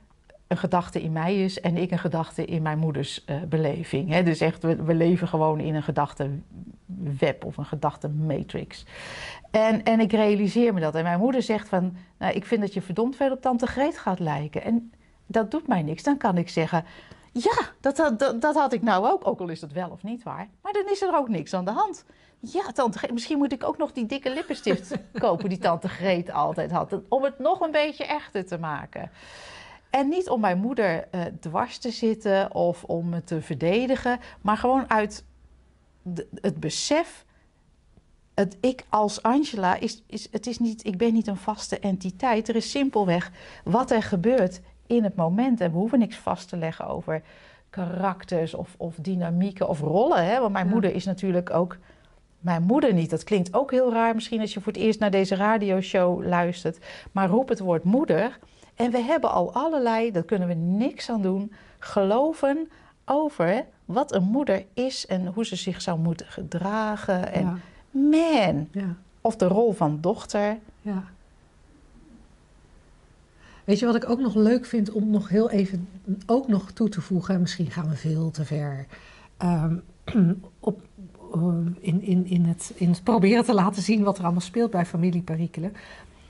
[0.50, 4.10] een gedachte in mij is en ik een gedachte in mijn moeders eh, beleving.
[4.10, 4.24] Hè?
[4.24, 8.86] Dus echt, we, we leven gewoon in een gedachtenweb of een gedachtenmatrix.
[9.52, 10.96] En, en ik realiseer me dat.
[10.96, 13.98] En mijn moeder zegt van, nou, ik vind dat je verdomd veel op tante Greet
[13.98, 14.64] gaat lijken.
[14.64, 14.92] En
[15.26, 16.04] dat doet mij niks.
[16.04, 16.86] Dan kan ik zeggen,
[17.32, 19.28] ja, dat, dat, dat, dat had ik nou ook.
[19.28, 20.48] Ook al is dat wel of niet waar.
[20.62, 22.06] Maar dan is er ook niks aan de hand.
[22.40, 26.32] Ja, tante Greet, misschien moet ik ook nog die dikke lippenstift kopen die tante Greet
[26.32, 27.00] altijd had.
[27.10, 29.12] Om het nog een beetje echter te maken.
[29.90, 34.58] En niet om mijn moeder eh, dwars te zitten of om me te verdedigen, maar
[34.58, 35.24] gewoon uit
[36.02, 37.26] de- het besef.
[38.34, 42.50] Het ik als Angela is, is, het is niet, ik ben niet een vaste entiteit.
[42.50, 43.32] Er is simpelweg
[43.64, 45.62] wat er gebeurt in het moment.
[45.62, 47.22] En we hoeven niks vast te leggen over
[47.70, 50.26] karakters of, of dynamieken of rollen.
[50.26, 50.40] Hè?
[50.40, 50.72] Want mijn Ja.
[50.72, 51.78] moeder is natuurlijk ook
[52.40, 53.10] mijn moeder niet.
[53.10, 56.78] Dat klinkt ook heel raar misschien als je voor het eerst naar deze radioshow luistert.
[57.12, 58.40] Maar roep het woord moeder.
[58.80, 62.70] En we hebben al allerlei, daar kunnen we niks aan doen, geloven
[63.06, 67.32] over wat een moeder is en hoe ze zich zou moeten gedragen.
[67.34, 67.58] En Ja,
[67.92, 70.58] man, ja, of de rol van dochter.
[70.82, 71.04] ja.
[73.64, 75.88] Weet je wat ik ook nog leuk vind om nog heel even
[76.26, 78.86] ook nog toe te voegen, en misschien gaan we veel te ver,
[79.38, 79.76] ehm,
[80.60, 80.82] op,
[81.34, 84.72] ehm, in, in, in, het, in het proberen te laten zien wat er allemaal speelt
[84.72, 85.74] bij familieperikelen.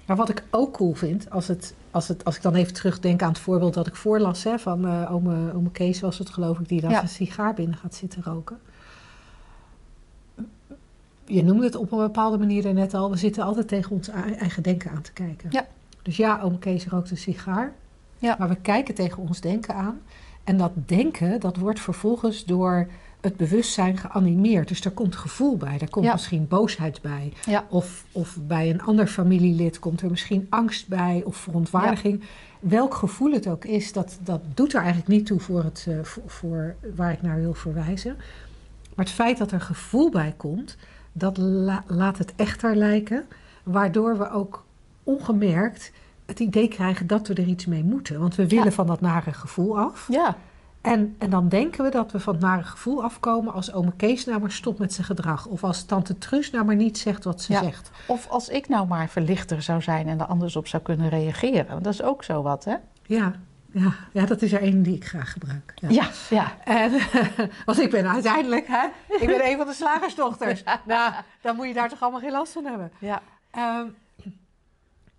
[0.10, 3.22] Maar wat ik ook cool vind, als, het, als, het, als ik dan even terugdenk
[3.22, 6.60] aan het voorbeeld dat ik voorlas hè, van eh ome, ome Kees was het geloof
[6.60, 6.96] ik, die dan Ja.
[6.98, 8.60] zijn sigaar binnen gaat zitten roken.
[11.26, 14.34] Je noemde het op een bepaalde manier net al, we zitten altijd tegen ons ei-
[14.34, 15.50] eigen denken aan te kijken.
[15.52, 15.68] Ja.
[16.02, 17.74] Dus ja, oom Kees rookt een sigaar,
[18.18, 18.36] Ja.
[18.40, 20.00] maar we kijken tegen ons denken aan.
[20.44, 22.88] En dat denken, dat wordt vervolgens door
[23.22, 24.68] het bewustzijn geanimeerd.
[24.68, 26.12] Dus er komt gevoel bij, daar komt Ja.
[26.12, 27.34] misschien boosheid bij.
[27.46, 27.66] Ja.
[27.70, 32.24] Of, of bij een ander familielid komt er misschien angst bij of verontwaardiging.
[32.60, 36.00] Welk gevoel het ook is, dat, dat doet er eigenlijk niet toe voor, het, eh,
[36.04, 38.16] voor, voor waar ik naar wil verwijzen.
[38.96, 40.78] Maar het feit dat er gevoel bij komt,
[41.12, 43.26] dat la- laat het echter lijken.
[43.64, 44.66] Waardoor we ook
[45.04, 45.92] ongemerkt
[46.26, 48.20] het idee krijgen dat we er iets mee moeten.
[48.20, 50.08] Want we willen van dat nare gevoel af.
[50.12, 50.38] Ja,
[50.82, 54.26] En, en dan denken we dat we van het nare gevoel afkomen als ome Kees
[54.26, 55.46] nou maar stopt met zijn gedrag.
[55.46, 57.64] Of als tante Truus nou maar niet zegt wat ze Ja.
[57.64, 57.92] zegt.
[58.08, 61.68] of als ik nou maar verlichter zou zijn en er anders op zou kunnen reageren.
[61.68, 62.76] Want dat is ook zo wat, hè?
[63.06, 63.34] Ja,
[63.72, 65.74] ja, ja dat is er één die ik graag gebruik.
[65.76, 65.90] Ja.
[65.90, 66.58] Ja, ja.
[66.64, 66.92] En,
[67.66, 68.88] want ik ben uiteindelijk, hè,
[69.20, 70.64] ik ben een van de slagersdochters.
[70.86, 72.92] Nou, dan moet je daar toch allemaal geen last van hebben.
[73.00, 73.22] ja.
[73.52, 73.86] Ehm,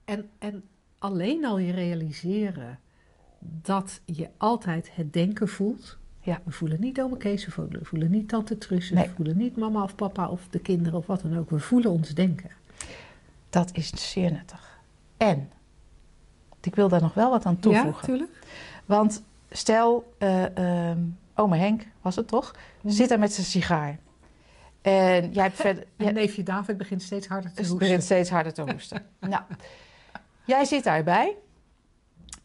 [0.04, 0.62] en, en
[0.98, 2.78] alleen al je realiseren
[3.40, 5.98] dat je altijd het denken voelt.
[6.20, 6.40] Ja.
[6.44, 9.04] We voelen niet ome Kees, we voelen, we voelen niet tante Truus, Nee.
[9.08, 11.50] we voelen niet mama of papa of de kinderen of wat dan ook.
[11.50, 12.50] We voelen ons denken.
[13.50, 14.78] Dat is zeer nuttig.
[15.16, 15.50] En,
[16.60, 17.90] ik wil daar nog wel wat aan toevoegen.
[18.00, 18.38] Ja, tuurlijk.
[18.86, 20.98] Want stel, ehm
[21.34, 22.94] ome Henk was het toch, Mhm.
[22.94, 23.98] zit daar met zijn sigaar.
[24.82, 25.82] En jij hebt verder...
[25.96, 27.78] En jij- neefje David begint steeds harder te hoesten.
[27.78, 29.06] begint steeds harder te hoesten.
[29.20, 29.42] nou,
[30.44, 31.36] jij zit daarbij.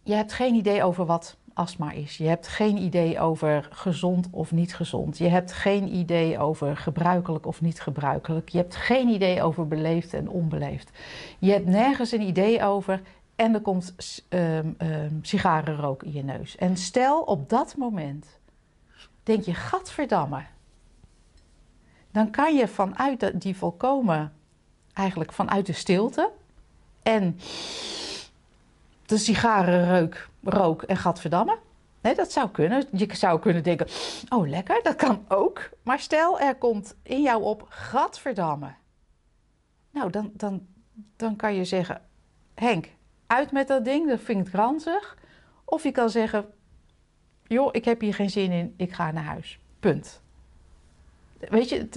[0.05, 2.17] Je hebt geen idee over wat astma is.
[2.17, 5.17] Je hebt geen idee over gezond of niet gezond.
[5.17, 8.49] Je hebt geen idee over gebruikelijk of niet gebruikelijk.
[8.49, 10.89] Je hebt geen idee over beleefd en onbeleefd.
[11.39, 13.01] Je hebt nergens een idee over.
[13.35, 13.95] En er komt
[14.29, 14.71] ehm,
[15.21, 16.55] sigarenrook in je neus.
[16.55, 18.39] En stel op dat moment,
[19.23, 20.43] denk je, gadverdamme.
[22.11, 24.33] Dan kan je vanuit die volkomen,
[24.93, 26.31] eigenlijk vanuit de stilte
[27.03, 27.39] en
[29.05, 31.57] de sigarenreuk, rook en gadverdamme.
[32.01, 32.87] Nee, dat zou kunnen.
[32.91, 33.87] Je zou kunnen denken,
[34.29, 35.69] oh lekker, dat kan ook.
[35.83, 38.73] Maar stel, er komt in jou op, gadverdamme.
[39.91, 40.67] Nou, dan, dan,
[41.15, 42.01] dan kan je zeggen,
[42.53, 42.89] Henk,
[43.27, 45.17] uit met dat ding, dat vind ik ranzig.
[45.65, 46.45] Of je kan zeggen,
[47.43, 49.59] joh, ik heb hier geen zin in, ik ga naar huis.
[49.79, 50.21] Punt.
[51.39, 51.89] Weet je,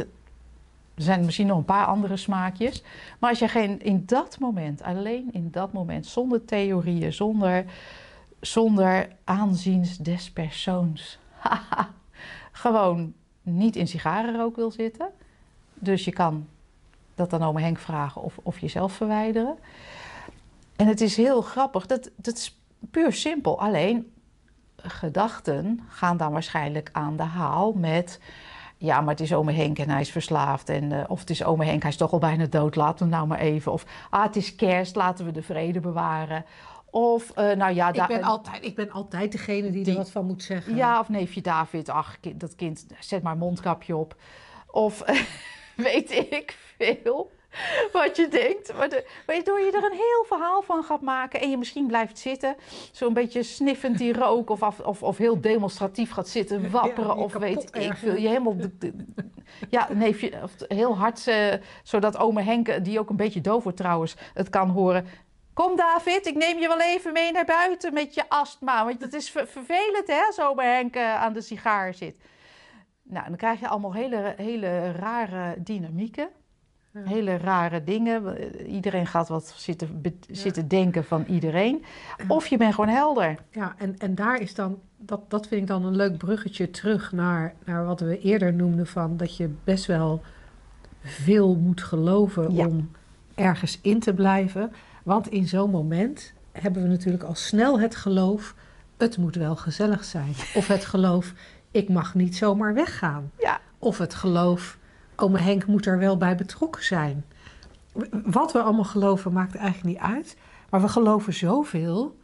[0.99, 2.83] er zijn misschien nog een paar andere smaakjes.
[3.19, 7.65] Maar als je geen, in dat moment, alleen in dat moment, zonder theorieën, zonder,
[8.41, 11.19] zonder aanziens des persoons,
[12.53, 15.09] gewoon niet in sigarenrook wil zitten.
[15.75, 16.47] Dus je kan
[17.15, 19.59] dat dan oma Henk vragen of, of jezelf verwijderen.
[20.77, 23.61] En het is heel grappig, dat, dat is puur simpel.
[23.61, 24.13] Alleen
[24.77, 28.21] gedachten gaan dan waarschijnlijk aan de haal met...
[28.81, 30.69] Ja, maar het is ome Henk en hij is verslaafd.
[30.69, 33.13] En, eh, of het is ome Henk, hij is toch al bijna dood, laten we
[33.13, 33.73] nou maar even.
[33.73, 36.45] Of ah, het is kerst, laten we de vrede bewaren.
[36.91, 37.93] Of, eh, nou ja...
[37.93, 40.77] Ik ben, altijd, ik ben altijd degene die, Die- er wat van moet zeggen.
[40.77, 44.17] ja, of neefje David, ach, kind- dat kind, zet maar een mondkapje op.
[44.67, 45.03] Of
[45.77, 47.31] weet ik veel
[47.93, 48.75] wat je denkt.
[48.77, 52.19] Maar de, waardoor je er een heel verhaal van gaat maken en je misschien blijft
[52.19, 52.57] zitten,
[52.93, 57.23] zo'n beetje sniffend die rook, of, af, of, of heel demonstratief gaat zitten wapperen, je
[57.23, 57.97] of kapot weet ik ergeren.
[57.97, 58.17] veel.
[58.17, 59.07] Je helemaal, de- de-
[59.71, 63.79] ja, neefje, of heel hard, eh, zodat ome Henk, die ook een beetje doof wordt
[63.79, 65.07] trouwens, het kan horen.
[65.55, 68.85] Kom David, ik neem je wel even mee naar buiten met je astma.
[68.85, 72.17] Want het is ver- vervelend hè, als ome Henk aan de sigaar zit.
[73.03, 76.29] Nou, dan krijg je allemaal hele, hele rare dynamieken.
[77.05, 77.11] Ja.
[77.11, 78.37] Hele rare dingen.
[78.37, 81.85] Eh, Iedereen gaat wat zitten, be- zitten denken van iedereen.
[82.29, 83.37] Of je bent gewoon helder.
[83.51, 87.13] Ja, en, en daar is dan, dat, dat vind ik dan een leuk bruggetje terug
[87.13, 90.21] naar, naar wat we eerder noemden van dat je best wel
[91.03, 92.67] veel moet geloven Ja.
[92.67, 92.91] om
[93.35, 94.73] ergens in te blijven.
[95.03, 98.55] Want in zo'n moment hebben we natuurlijk al snel het geloof,
[98.97, 100.33] het moet wel gezellig zijn.
[100.55, 101.33] Of het geloof,
[101.71, 103.31] ik mag niet zomaar weggaan.
[103.39, 103.61] Ja.
[103.79, 104.79] Of het geloof,
[105.21, 107.25] ome Henk moet er wel bij betrokken zijn.
[108.25, 110.37] Wat we allemaal geloven maakt eigenlijk niet uit.
[110.71, 112.19] Maar we geloven zoveel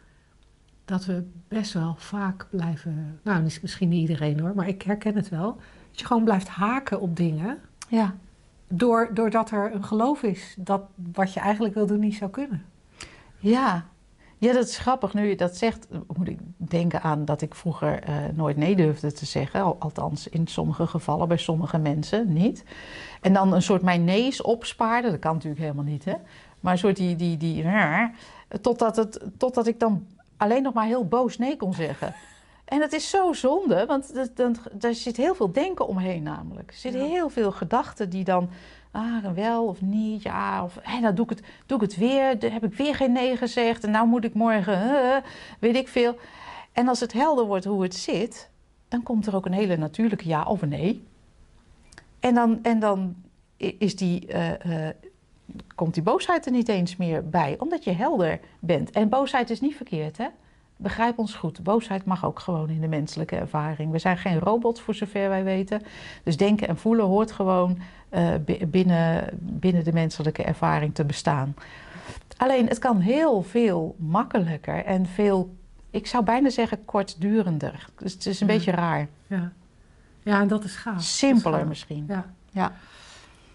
[0.84, 3.20] dat we best wel vaak blijven.
[3.22, 5.56] Nou, mis- misschien niet iedereen hoor, maar ik herken het wel.
[5.90, 7.58] Dat je gewoon blijft haken op dingen.
[7.88, 8.14] Ja.
[8.68, 12.64] Door, doordat er een geloof is dat wat je eigenlijk wil doen niet zou kunnen.
[13.38, 13.86] Ja.
[14.44, 15.14] Ja, dat is grappig.
[15.14, 19.12] Nu je dat zegt, moet ik denken aan dat ik vroeger eh, nooit nee durfde
[19.12, 19.60] te zeggen.
[19.62, 22.64] Al- Althans, in sommige gevallen, bij sommige mensen niet.
[23.20, 25.10] En dan een soort mijn nees opspaarde.
[25.10, 26.14] Dat kan natuurlijk helemaal niet, hè.
[26.60, 27.16] Maar een soort die...
[27.16, 27.64] die, die
[28.60, 32.14] totdat, het, totdat ik dan alleen nog maar heel boos nee kon zeggen.
[32.64, 36.70] En het is zo zonde, want dat- dan, daar zit heel veel denken omheen namelijk.
[36.70, 37.06] Er zitten Ja.
[37.08, 38.48] heel veel gedachten die dan...
[38.96, 42.38] Ah, wel of niet, ja, of hé, nou doe ik, het, doe ik het weer.
[42.38, 45.16] Dan heb ik weer geen nee gezegd en nou moet ik morgen, eh,
[45.58, 46.16] weet ik veel.
[46.72, 48.50] En als het helder wordt hoe het zit,
[48.88, 51.04] dan komt er ook een hele natuurlijke ja of nee.
[52.20, 53.14] En dan, en dan
[53.56, 54.94] is die, eh, eh,
[55.74, 58.90] komt die boosheid er niet eens meer bij, omdat je helder bent.
[58.90, 60.26] En boosheid is niet verkeerd, hè?
[60.84, 61.62] Begrijp ons goed.
[61.62, 63.90] Boosheid mag ook gewoon in de menselijke ervaring.
[63.90, 65.82] We zijn geen robots voor zover wij weten.
[66.22, 71.54] Dus denken en voelen hoort gewoon eh, bi- binnen, binnen de menselijke ervaring te bestaan.
[72.36, 75.54] Alleen het kan heel veel makkelijker en veel,
[75.90, 77.86] ik zou bijna zeggen, kortdurender.
[77.98, 78.52] Dus het is een Ja.
[78.54, 79.08] beetje raar.
[79.26, 79.52] Ja,
[80.22, 80.98] ja en dat is gaaf.
[80.98, 81.68] Is Simpeler gaaf.
[81.68, 82.04] misschien.
[82.08, 82.26] Ja.
[82.50, 82.72] Ja.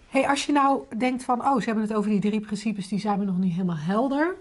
[0.08, 3.00] Hey, als je nou denkt van, oh, ze hebben het over die drie principes, die
[3.00, 4.34] zijn me nog niet helemaal helder.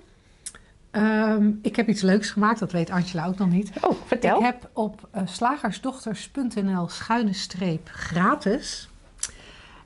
[0.91, 3.71] Ehm, ik heb iets leuks gemaakt, dat weet Angela ook nog niet.
[3.81, 4.37] Oh, vertel.
[4.37, 8.89] Ik heb op eh, slagersdochters.nl schuine streep gratis.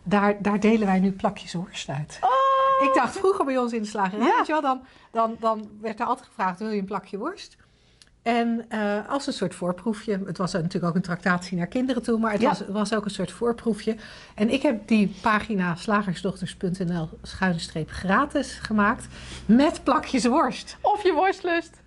[0.03, 2.17] Daar, daar delen wij nu plakjes worst uit.
[2.21, 2.87] Oh!
[2.87, 4.37] Ik dacht vroeger bij ons in de slagerij, Ja.
[4.37, 7.57] weet je wel, dan, dan, dan werd er altijd gevraagd, wil je een plakje worst?
[8.23, 12.19] En eh, als een soort voorproefje, het was natuurlijk ook een tractatie naar kinderen toe,
[12.19, 12.47] maar het Ja.
[12.49, 13.95] was, was ook een soort voorproefje.
[14.35, 19.07] En ik heb die pagina slagersdochters.nl schuine streep gratis gemaakt
[19.45, 20.77] met plakjes worst.
[20.81, 21.81] Of je worstlust.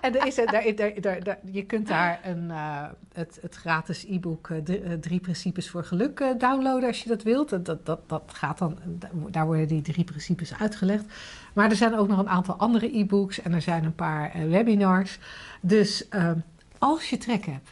[0.00, 3.54] En er is, er, daar, daar, daar, daar- je kunt daar een, eh, het, het
[3.54, 7.48] gratis e-book eh, drie, eh, Drie Principes voor Geluk eh, downloaden als je dat wilt.
[7.48, 8.78] Dat, dat, dat, gaat dan,
[9.30, 11.04] daar worden die drie principes uitgelegd.
[11.52, 15.18] Maar er zijn ook nog een aantal andere e-books en er zijn een paar webinars.
[15.60, 16.30] Dus eh,
[16.78, 17.68] als je trek hebt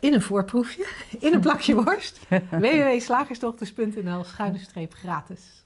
[0.00, 0.86] in een voorproefje,
[1.26, 2.20] in een plakje worst,
[2.50, 5.64] www.slagersdochters.nl schuine streep gratis.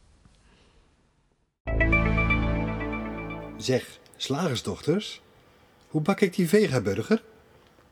[3.56, 5.22] Zeg, slagersdochters,
[5.96, 7.22] hoe bak ik die vegaburger?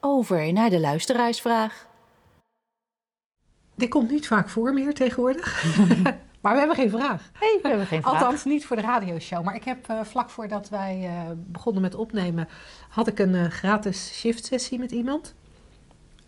[0.00, 1.86] Over naar de luisteraarsvraag.
[3.74, 5.64] Dit komt niet vaak voor meer tegenwoordig.
[6.42, 7.30] maar we hebben geen vraag.
[7.32, 8.12] hey, we hebben geen vraag.
[8.12, 9.44] Althans, niet voor de radioshow.
[9.44, 12.48] Maar ik heb eh, vlak voordat wij eh, begonnen met opnemen,
[12.88, 15.34] had ik een eh, gratis shift sessie met iemand.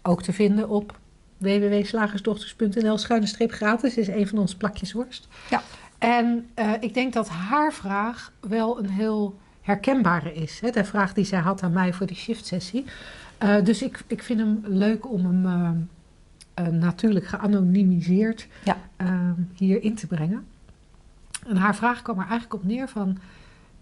[0.02, 0.98] Ook te vinden op
[1.36, 3.96] www.slagersdochters.nl schuine streep gratis.
[3.96, 5.28] Is een van onze plakjes worst.
[5.50, 5.62] Ja.
[5.98, 10.60] En eh, ik denk dat haar vraag wel een heel herkenbare is.
[10.60, 10.70] Hè?
[10.70, 12.84] De vraag die zij had aan mij voor die shift sessie.
[13.38, 18.76] Eh, dus ik, ik vind hem leuk om hem eh, eh, natuurlijk geanonimiseerd Ja.
[18.96, 20.44] eh, hier in te brengen.
[21.46, 23.18] En haar vraag kwam er eigenlijk op neer van...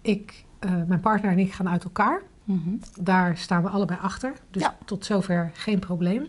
[0.00, 0.44] Ik,
[0.86, 2.20] mijn partner en ik gaan uit elkaar.
[2.44, 2.70] Mhm.
[3.00, 4.32] Daar staan we allebei achter.
[4.50, 4.76] Dus Ja.
[4.84, 6.26] tot zover geen probleem.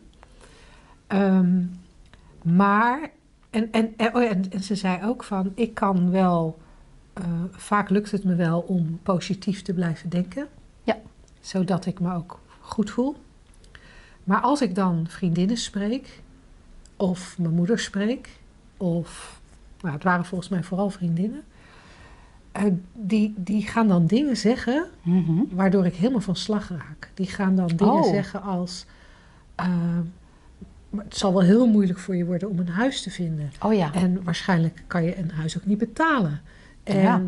[1.07, 1.61] Ehm,
[2.43, 3.09] maar,
[3.49, 6.59] en, en, en, oh en, en ze zei ook van, ik kan wel,
[7.15, 10.47] eh, vaak lukt het me wel om positief te blijven denken.
[10.83, 10.97] Ja.
[11.39, 13.15] Zodat ik me ook goed voel.
[14.23, 16.21] Maar als ik dan vriendinnen spreek,
[16.97, 18.29] of mijn moeder spreek,
[18.77, 19.39] of,
[19.81, 21.43] nou het waren volgens mij vooral vriendinnen,
[22.51, 25.41] eh, die, die gaan dan dingen zeggen Mhm.
[25.49, 27.09] waardoor ik helemaal van slag raak.
[27.13, 28.09] Die gaan dan dingen Oh.
[28.09, 28.85] zeggen als...
[29.55, 29.67] eh,
[30.89, 33.51] maar het zal wel heel moeilijk voor je worden om een huis te vinden.
[33.61, 33.93] Oh ja.
[33.93, 36.41] En waarschijnlijk kan je een huis ook niet betalen.
[36.85, 37.21] En Ja.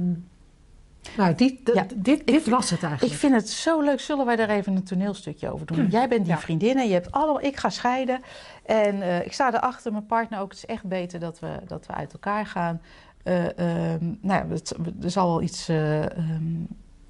[1.17, 3.19] nou, die, d- Ja, dit, dit was het Ik eigenlijk.
[3.19, 3.99] vind het zo leuk.
[3.99, 5.87] Zullen wij daar even een toneelstukje over doen?
[5.87, 6.39] Jij bent die Ja.
[6.39, 7.41] vriendin en je hebt allemaal...
[7.41, 8.21] Ik ga scheiden
[8.65, 10.49] en eh, ik sta erachter, mijn partner ook.
[10.49, 12.81] Het is echt beter dat we, dat we uit elkaar gaan.
[13.23, 16.43] Eh, ehm, nou ja, het- er zal wel iets eh, ehm,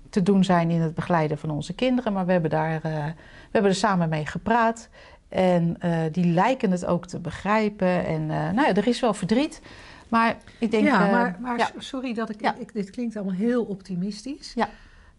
[0.09, 2.13] te doen zijn in het begeleiden van onze kinderen.
[2.13, 3.13] Maar we hebben, daar, we
[3.51, 4.89] hebben er samen mee gepraat.
[5.29, 5.77] En
[6.11, 8.05] die lijken het ook te begrijpen.
[8.05, 9.61] En nou ja, er is wel verdriet.
[10.09, 10.85] Maar ik denk...
[10.85, 11.69] ja, eh, maar, maar ja.
[11.77, 12.55] sorry dat ik, Ja.
[12.55, 12.73] ik...
[12.73, 14.53] Dit klinkt allemaal heel optimistisch.
[14.55, 14.69] Ja.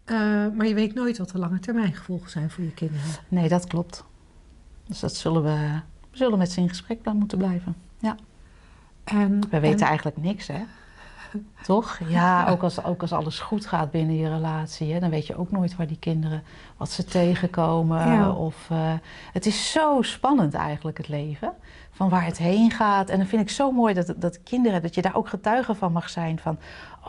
[0.05, 0.15] Eh,
[0.53, 3.09] maar je weet nooit wat de lange termijn gevolgen zijn voor je kinderen.
[3.27, 4.03] Nee, dat klopt.
[4.87, 5.79] Dus dat zullen we,
[6.11, 7.75] we zullen met ze in gesprek moeten blijven.
[9.03, 10.61] En, We weten en- eigenlijk niks, hè?
[11.61, 11.99] Toch?
[12.07, 15.37] Ja, ook als, ook als alles goed gaat binnen je relatie, hè, dan weet je
[15.37, 16.43] ook nooit waar die kinderen,
[16.77, 18.11] wat ze tegenkomen.
[18.11, 18.31] Ja.
[18.31, 18.93] Of, eh,
[19.33, 21.53] het is zo spannend eigenlijk, het leven,
[21.91, 23.09] van waar het heen gaat.
[23.09, 25.91] En dan vind ik zo mooi dat, dat kinderen, dat je daar ook getuige van
[25.91, 26.39] mag zijn.
[26.39, 26.57] Van,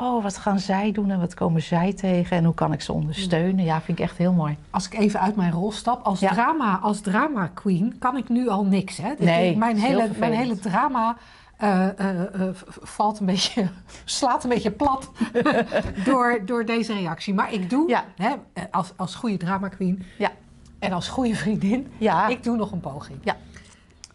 [0.00, 2.92] oh, wat gaan zij doen en wat komen zij tegen en hoe kan ik ze
[2.92, 3.64] ondersteunen?
[3.64, 4.56] Ja, vind ik echt heel mooi.
[4.70, 6.32] Als ik even uit mijn rol stap, als, Ja.
[6.32, 8.96] drama, als drama queen kan ik nu al niks.
[8.96, 9.12] Hè?
[9.18, 11.16] Nee, mijn, hele, mijn hele drama
[11.60, 13.68] eh, eh, eh, valt een beetje,
[14.04, 15.10] slaat een beetje plat
[16.04, 17.34] door, door deze reactie.
[17.34, 18.04] Maar ik doe, Ja.
[18.16, 18.34] hè,
[18.70, 20.30] als, als goede drama queen Ja.
[20.78, 23.18] en als goede vriendin, Ja, ik doe nog een poging.
[23.22, 23.36] Ja.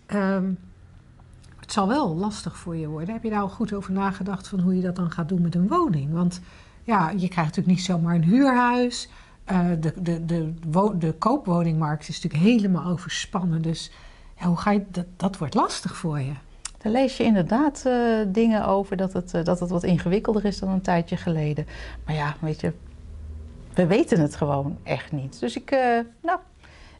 [0.05, 0.51] Ehm,
[1.59, 3.13] het zal wel lastig voor je worden.
[3.13, 5.55] Heb je daar al goed over nagedacht van hoe je dat dan gaat doen met
[5.55, 6.13] een woning?
[6.13, 6.41] Want
[6.83, 9.09] ja, je krijgt natuurlijk niet zomaar een huurhuis.
[9.79, 10.53] De, de, de,
[10.97, 13.61] de koopwoningmarkt is natuurlijk helemaal overspannen.
[13.61, 13.91] Dus
[14.39, 16.33] ja, hoe ga je, dat, dat wordt lastig voor je.
[16.85, 20.59] Daar lees je inderdaad eh, dingen over dat het, eh, dat het wat ingewikkelder is
[20.59, 21.67] dan een tijdje geleden.
[22.05, 22.73] Maar ja, weet je,
[23.73, 25.39] we weten het gewoon echt niet.
[25.39, 26.39] Dus ik, eh, nou,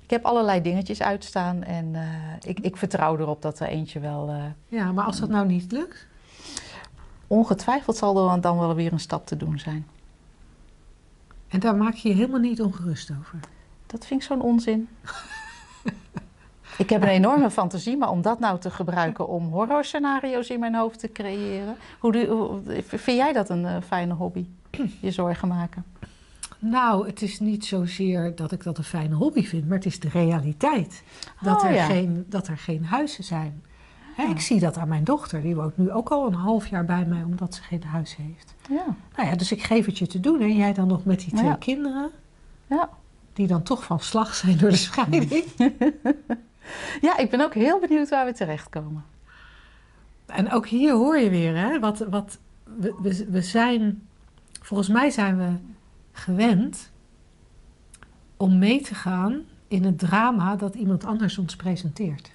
[0.02, 1.96] ik heb allerlei dingetjes uitstaan en
[2.42, 4.34] ik, ik vertrouw erop dat er eentje wel.
[4.68, 6.08] Ja, maar als dat nou niet lukt,
[7.28, 9.88] ongetwijfeld zal er dan wel weer een stap te doen zijn.
[11.48, 13.40] en daar maak je je helemaal niet ongerust over.
[13.86, 14.88] Dat vind ik zo'n onzin.
[16.78, 20.76] ik heb een enorme fantasie, maar om dat nou te gebruiken om horrorscenario's in mijn
[20.76, 21.76] hoofd te creëren.
[22.00, 24.46] Hoe, vind jij dat een eh, fijne hobby?
[25.02, 25.86] Je zorgen maken?
[26.60, 30.00] Nou, het is niet zozeer dat ik dat een fijne hobby vind, maar het is
[30.00, 31.04] de realiteit.
[31.42, 31.86] Dat, Oh, er, ja.
[31.86, 33.64] geen, dat er geen huizen zijn.
[34.16, 36.86] Hè, ik zie dat aan mijn dochter, die woont nu ook al een half jaar
[36.86, 38.56] bij mij omdat ze geen huis heeft.
[38.70, 38.86] Ja.
[39.16, 41.34] Nou ja, dus ik geef het je te doen en jij dan nog met die
[41.34, 42.10] twee kinderen,
[42.68, 42.90] Ja.
[43.34, 45.32] die dan toch van slag zijn door de scheiding.
[47.02, 49.06] ja, ik ben ook heel benieuwd waar we terechtkomen.
[50.26, 54.08] En ook hier hoor je weer, hè, wat, wat we, we, we zijn,
[54.62, 55.52] volgens mij zijn we
[56.12, 56.92] gewend
[58.38, 62.32] om mee te gaan in het drama dat iemand anders ons presenteert.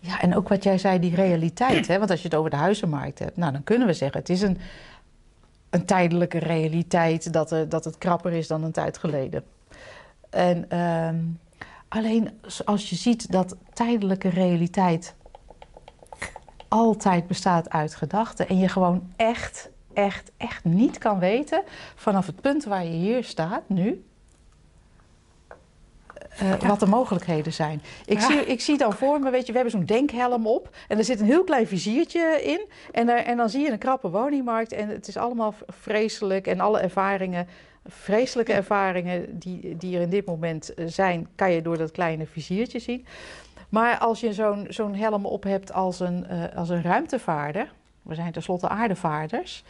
[0.00, 1.86] Ja, en ook wat jij zei, die realiteit.
[1.86, 1.98] Hè?
[1.98, 4.42] Want als je het over de huizenmarkt hebt, nou, dan kunnen we zeggen: het is
[4.42, 4.58] een,
[5.70, 9.44] een tijdelijke realiteit dat, er, dat het krapper is dan een tijd geleden.
[10.30, 11.16] En ehm,
[11.88, 15.14] alleen als je ziet dat tijdelijke realiteit
[16.68, 21.62] altijd bestaat uit gedachten en je gewoon echt, echt, echt niet kan weten
[21.94, 24.02] vanaf het punt waar je hier staat nu.
[26.38, 26.66] eh, Ja.
[26.66, 27.82] Wat de mogelijkheden zijn.
[28.06, 28.26] Ik, Ja.
[28.26, 30.76] zie, ik zie dan voor me, weet je, we hebben zo'n denkhelm op.
[30.88, 32.60] En er zit een heel klein viziertje in.
[32.92, 34.72] En, daar, en dan zie je een krappe woningmarkt.
[34.72, 36.46] En het is allemaal vreselijk.
[36.46, 37.46] En alle ervaringen,
[37.88, 42.26] vreselijke ervaringen die, die er in dit moment eh, zijn, kan je door dat kleine
[42.26, 43.06] viziertje zien.
[43.68, 47.72] Maar als je zo'n zo'n helm op hebt als een, eh, als een ruimtevaarder,
[48.02, 49.64] we zijn tenslotte aardevaarders,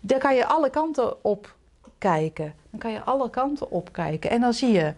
[0.00, 1.54] dan kan je alle kanten op
[1.98, 2.54] kijken.
[2.70, 4.30] Dan kan je alle kanten op kijken.
[4.30, 4.92] En dan zie je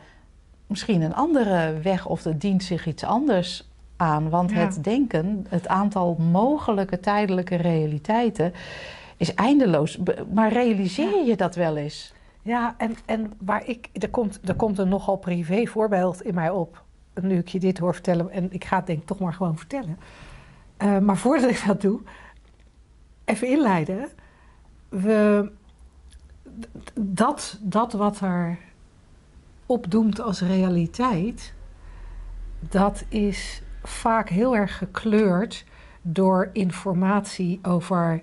[0.67, 4.29] misschien een andere weg of er dient zich iets anders aan.
[4.31, 4.57] Want Ja.
[4.57, 8.53] het denken, het aantal mogelijke tijdelijke realiteiten,
[9.17, 9.99] is eindeloos.
[10.33, 12.13] Maar realiseer je dat wel eens?
[12.47, 16.51] Ja, en, en waar ik, er, komt, er komt een nogal privé voorbeeld in mij
[16.51, 16.85] op.
[17.21, 19.57] Nu ik je dit hoor vertellen, en ik ga het denk ik toch maar gewoon
[19.57, 19.99] vertellen.
[20.77, 22.01] Eh, maar voordat ik dat doe,
[23.25, 24.09] even inleiden.
[24.89, 25.51] We,
[26.95, 28.59] dat, dat wat er
[29.67, 31.55] opdoemt als realiteit,
[32.61, 35.65] dat is vaak heel erg gekleurd
[36.03, 38.23] door informatie over,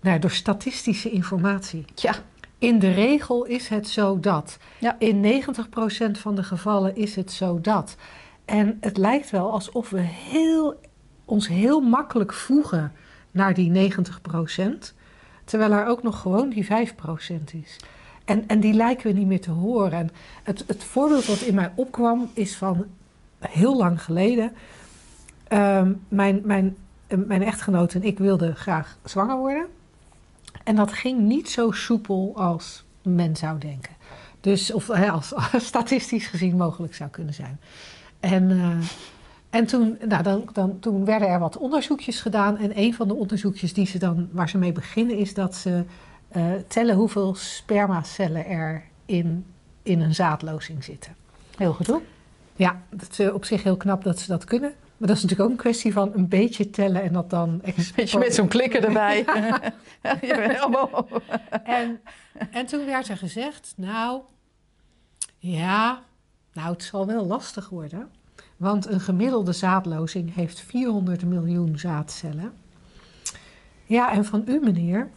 [0.00, 1.84] nou, door statistische informatie.
[1.94, 2.14] Ja,
[2.64, 4.58] In de regel is het zo dat.
[4.78, 4.96] Ja.
[4.98, 7.96] In 90% van de gevallen is het zo dat.
[8.44, 10.80] En het lijkt wel alsof we heel,
[11.24, 12.92] ons heel makkelijk voegen
[13.30, 14.92] naar die 90%,
[15.44, 16.68] terwijl er ook nog gewoon die 5%
[17.52, 17.76] is.
[18.24, 19.92] En, en die lijken we niet meer te horen.
[19.92, 20.10] En
[20.42, 22.86] het, het voorbeeld wat in mij opkwam is van
[23.38, 24.52] heel lang geleden.
[25.48, 26.76] Ehm, mijn, mijn,
[27.08, 29.66] mijn echtgenoot en ik wilden graag zwanger worden.
[30.64, 33.92] En dat ging niet zo soepel als men zou denken.
[34.40, 37.60] Dus, of hè, als statistisch gezien mogelijk zou kunnen zijn.
[38.20, 38.76] En, eh,
[39.50, 42.56] en toen, nou, dan, dan, toen werden er wat onderzoekjes gedaan.
[42.56, 45.84] En een van de onderzoekjes die ze dan, waar ze mee beginnen is dat ze
[46.28, 49.44] eh, tellen hoeveel spermacellen er in,
[49.82, 51.16] in een zaadlozing zitten.
[51.56, 52.00] heel gedoe.
[52.56, 54.74] Ja, dat is eh, op zich heel knap dat ze dat kunnen.
[54.96, 57.60] Maar dat is natuurlijk ook een kwestie van een beetje tellen en dat dan...
[57.96, 59.16] Weet je, met zo'n klikker erbij.
[60.20, 61.08] Je bent allemaal-
[61.64, 62.00] En,
[62.50, 64.20] en toen werd er gezegd, nou,
[65.38, 66.02] ja,
[66.52, 68.10] nou het zal wel lastig worden.
[68.56, 72.52] Want een gemiddelde zaadlozing heeft 400 miljoen zaadcellen.
[73.84, 75.10] Ja, en van u meneer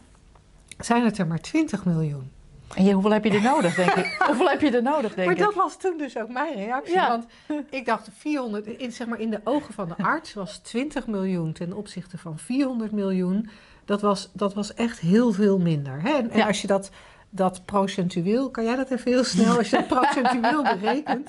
[0.78, 2.30] zijn het er maar 20 miljoen.
[2.76, 4.16] Je, hoeveel heb je er nodig, denk ik?
[4.26, 5.42] Hoeveel heb je er nodig, denk maar ik?
[5.42, 6.94] dat was toen dus ook mijn reactie.
[6.94, 7.08] Ja.
[7.08, 7.26] Want
[7.70, 11.52] ik dacht 400, in, zeg maar in de ogen van de arts was 20 miljoen
[11.52, 13.48] ten opzichte van 400 miljoen.
[13.84, 16.00] Dat was, dat was echt heel veel minder.
[16.02, 16.10] Hè?
[16.12, 16.46] En, en Ja.
[16.46, 16.90] als je dat,
[17.30, 21.28] dat procentueel, kan jij dat even heel snel, als je dat procentueel berekent,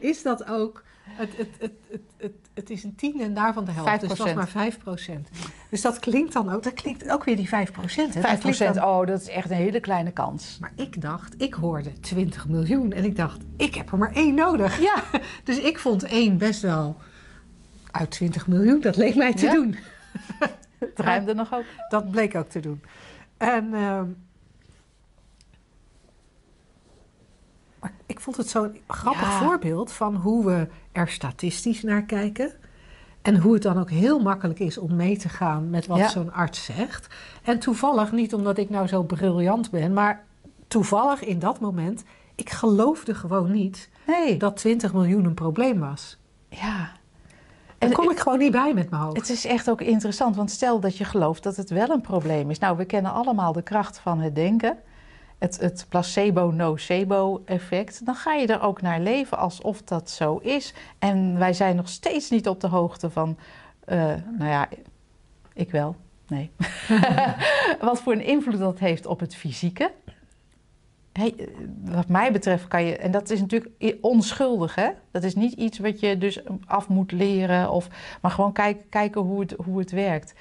[0.00, 0.82] is dat ook.
[1.18, 4.00] Het, het, het, het, het, het is een tiende en daarvan de helft.
[4.00, 4.34] Dus dat was 5%.
[4.34, 5.28] maar 5 procent.
[5.70, 8.12] Dus dat klinkt dan ook, dat klinkt ook weer die 5 procent.
[8.18, 10.58] 5 procent, oh, dat is echt een hele kleine kans.
[10.60, 12.92] Maar ik dacht, ik hoorde 20 miljoen.
[12.92, 14.80] En ik dacht, ik heb er maar één nodig.
[14.80, 15.02] Ja,
[15.44, 16.96] Dus ik vond één best wel
[17.90, 18.80] uit 20 miljoen.
[18.80, 19.52] Dat leek mij te Ja.
[19.52, 19.76] doen.
[20.78, 21.64] het ruimde nog ook.
[21.88, 22.82] Dat bleek ook te doen.
[23.36, 24.04] En ehm,
[27.88, 29.38] maar ik vond het zo'n grappig Ja.
[29.46, 32.52] voorbeeld van hoe we er statistisch naar kijken.
[33.22, 36.08] En hoe het dan ook heel makkelijk is om mee te gaan met wat Ja.
[36.08, 37.06] zo'n arts zegt.
[37.42, 40.24] En toevallig, niet omdat ik nou zo briljant ben, maar
[40.68, 46.18] toevallig in dat moment, ik geloofde gewoon niet Nee, dat 20 miljoen een probleem was.
[46.48, 46.96] ja.
[47.78, 49.16] Daar En kom ik gewoon niet bij met mijn hoofd.
[49.16, 52.50] Het is echt ook interessant, want stel dat je gelooft dat het wel een probleem
[52.50, 52.58] is.
[52.58, 54.76] Nou, we kennen allemaal de kracht van het denken.
[55.38, 58.06] Het, het placebo-nocebo-effect.
[58.06, 60.74] Dan ga je er ook naar leven alsof dat zo is.
[60.98, 63.38] En wij zijn nog steeds niet op de hoogte van,
[63.84, 64.68] eh, nou ja,
[65.52, 65.96] ik wel,
[66.26, 66.50] nee.
[67.80, 69.92] Wat voor een invloed dat heeft op het fysieke.
[71.12, 71.48] Hey,
[71.84, 74.88] wat mij betreft kan je, en dat is natuurlijk onschuldig, hè?
[75.10, 77.88] Dat is niet iets wat je dus af moet leren, of,
[78.20, 78.52] maar gewoon
[78.88, 80.34] kijken hoe, het, hoe het werkt.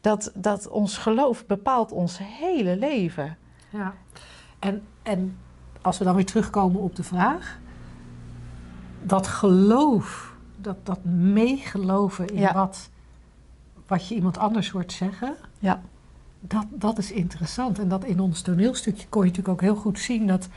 [0.00, 3.36] Dat, dat ons geloof bepaalt ons hele leven.
[3.70, 3.94] Ja.
[4.66, 5.36] En, en
[5.80, 7.58] als we dan weer terugkomen op de vraag.
[9.02, 12.52] Dat geloof, dat, dat meegeloven in Ja.
[12.54, 12.90] wat,
[13.86, 15.34] wat je iemand anders hoort zeggen.
[15.58, 15.80] Ja.
[16.40, 17.78] Dat, dat is interessant.
[17.78, 20.48] En dat in ons toneelstukje kon je natuurlijk ook heel goed zien dat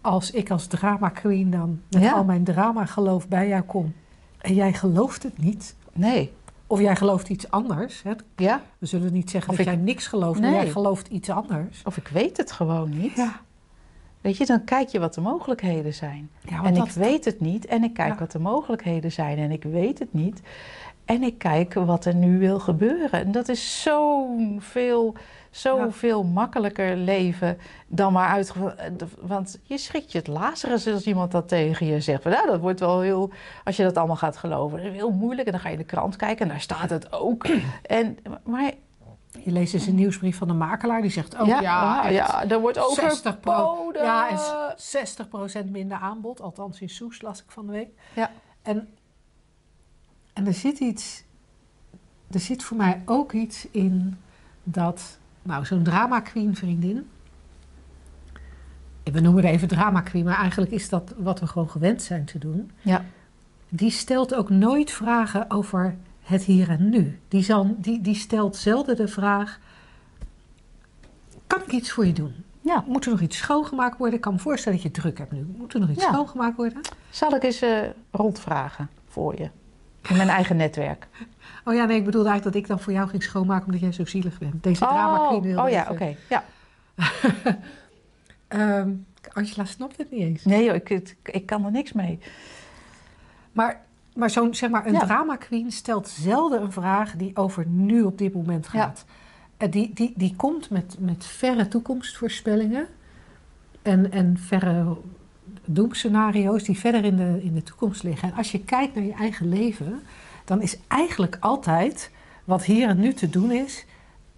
[0.00, 2.12] als ik als drama queen dan met Ja.
[2.12, 3.94] al mijn drama geloof bij jou kom.
[4.38, 5.76] En jij gelooft het niet.
[5.92, 6.32] Nee.
[6.66, 8.02] Of jij gelooft iets anders.
[8.02, 8.12] Hè?
[8.36, 8.62] Ja.
[8.78, 11.82] We zullen niet zeggen Of dat ik- jij niks gelooft, maar jij gelooft iets anders.
[11.84, 13.16] Of ik weet het gewoon niet.
[13.16, 13.40] Ja.
[14.26, 16.30] Weet je, dan kijk je wat de mogelijkheden zijn.
[16.48, 18.18] Ja, En dat- ik weet het niet en ik kijk Ja.
[18.18, 20.40] wat de mogelijkheden zijn en ik weet het niet.
[21.04, 23.10] En ik kijk wat er nu wil gebeuren.
[23.24, 24.26] En dat is zo
[24.58, 25.14] veel,
[25.50, 25.90] zo Ja.
[25.90, 28.52] veel makkelijker leven dan maar uit.
[29.20, 32.24] Want je schrikt je het Lazarus als iemand dat tegen je zegt.
[32.24, 33.30] Nou, dat wordt wel heel,
[33.64, 35.46] als je dat allemaal gaat geloven, heel moeilijk.
[35.46, 37.46] En dan ga je in de krant kijken en daar staat het ook.
[37.82, 38.70] En, maar
[39.46, 42.52] Je leest eens een nieuwsbrief van de makelaar die zegt ook ja, ja, ja, echt
[42.52, 43.90] er wordt 60 pro-.
[43.94, 44.38] Ja, en
[44.76, 44.96] s-
[45.62, 46.40] 60% minder aanbod.
[46.40, 47.88] Althans in Soes las ik van de week.
[48.14, 48.30] Ja.
[48.62, 48.88] En,
[50.32, 51.24] en er zit iets...
[52.30, 54.18] Er zit voor mij ook iets in
[54.62, 55.18] dat...
[55.42, 57.08] Nou, zo'n drama queen vriendin...
[59.02, 62.24] We noemen het even drama queen, maar eigenlijk is dat wat we gewoon gewend zijn
[62.24, 62.70] te doen.
[62.82, 63.04] Ja.
[63.68, 65.96] Die stelt ook nooit vragen over
[66.26, 67.18] het hier en nu.
[67.28, 69.58] Die, zal, die, die stelt zelden de vraag...
[71.46, 72.34] Kan ik iets voor je doen?
[72.60, 72.84] ja.
[72.86, 74.16] Moet er nog iets schoongemaakt worden?
[74.16, 75.46] Ik kan me voorstellen dat je druk hebt nu.
[75.56, 76.12] Moet er nog iets Ja.
[76.12, 76.80] schoongemaakt worden?
[77.10, 79.50] Zal ik eens eh, rondvragen voor je?
[80.08, 81.06] In mijn eigen netwerk.
[81.64, 83.92] Oh ja, nee, ik bedoelde eigenlijk dat ik dan voor jou ging schoonmaken omdat jij
[83.92, 84.62] zo zielig bent.
[84.62, 86.16] Deze drama oh, queen wilde oh ja, oké.
[86.28, 86.44] Ja.
[88.48, 88.90] Ehm,
[89.32, 90.44] Angela snapt het niet eens.
[90.44, 92.18] Nee joh, ik, ik, ik kan er niks mee.
[93.52, 93.84] Maar,
[94.16, 94.98] maar zo'n, zeg maar, een Ja.
[94.98, 98.80] drama queen stelt zelden een vraag die over nu op dit moment Ja.
[98.80, 99.04] gaat.
[99.56, 102.86] En die, die, die komt met, met verre toekomstvoorspellingen
[103.82, 104.96] en, en verre
[105.64, 108.30] doemscenario's die verder in de, in de toekomst liggen.
[108.30, 110.00] En als je kijkt naar je eigen leven,
[110.44, 112.10] dan is eigenlijk altijd
[112.44, 113.84] wat hier en nu te doen is,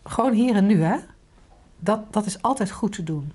[0.05, 0.97] gewoon hier en nu, hè?
[1.79, 3.33] Dat, dat is altijd goed te doen.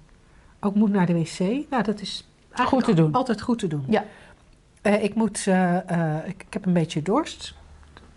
[0.60, 1.40] Ook moet naar de wc,
[1.70, 3.14] nou, dat is eigenlijk Goed te doen.
[3.14, 3.84] altijd goed te doen.
[3.90, 4.04] Ja.
[4.84, 7.56] Eh, ik, moet, eh, eh, ik, ik heb een beetje dorst.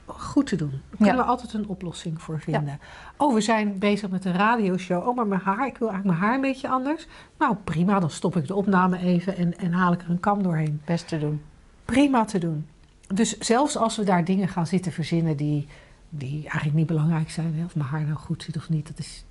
[0.07, 0.71] Goed te doen.
[0.71, 1.23] Daar kunnen Ja.
[1.23, 2.79] we altijd een oplossing voor vinden.
[3.17, 5.09] Oh, we zijn bezig met een radioshow.
[5.09, 7.07] Oh, maar mijn haar, ik wil eigenlijk mijn haar een beetje anders.
[7.39, 10.43] Nou, prima, dan stop ik de opname even en, en haal ik er een kam
[10.43, 10.81] doorheen.
[10.85, 11.43] Best te doen.
[11.85, 12.67] Prima te doen.
[13.15, 15.67] Dus zelfs als we daar dingen gaan zitten verzinnen die,
[16.09, 18.99] die eigenlijk niet belangrijk zijn, hè, of mijn haar nou goed zit of niet, dat
[18.99, 19.25] is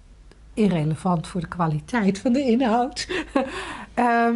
[0.53, 3.07] irrelevant voor de kwaliteit van de inhoud.
[3.93, 4.35] Ehm,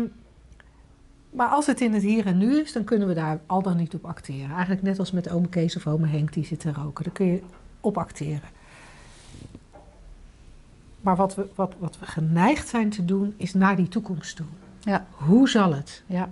[1.30, 3.78] maar als het in het hier en nu is, dan kunnen we daar al dan
[3.78, 4.52] niet op acteren.
[4.52, 7.04] Eigenlijk net als met oom Kees of ome Henk die zitten roken.
[7.04, 7.42] Daar kun je
[7.82, 8.50] op acteren.
[11.02, 14.46] Maar wat we, wat, wat we geneigd zijn te doen, is naar die toekomst toe.
[14.80, 15.06] Ja.
[15.12, 16.04] Hoe zal het?
[16.06, 16.30] Ja.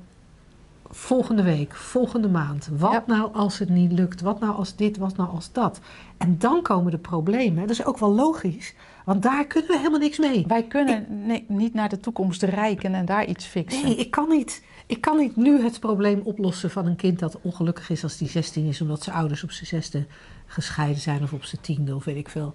[0.90, 2.70] Volgende week, volgende maand.
[2.78, 3.04] Wat Ja.
[3.08, 4.22] nou als het niet lukt?
[4.22, 4.98] Wat nou als dit?
[4.98, 5.80] Wat nou als dat?
[6.18, 7.62] En dan komen de problemen.
[7.62, 8.74] Dat is ook wel logisch,
[9.06, 10.44] want daar kunnen we helemaal niks mee.
[10.48, 13.84] Wij kunnen nee, niet naar de toekomst reiken en daar iets fixen.
[13.84, 14.64] Nee, ik kan niet.
[14.88, 18.30] Ik kan niet nu het probleem oplossen van een kind dat ongelukkig is als die
[18.30, 20.06] 16 is, omdat zijn ouders op zijn zesde
[20.46, 22.54] gescheiden zijn of op zijn tiende of weet ik veel.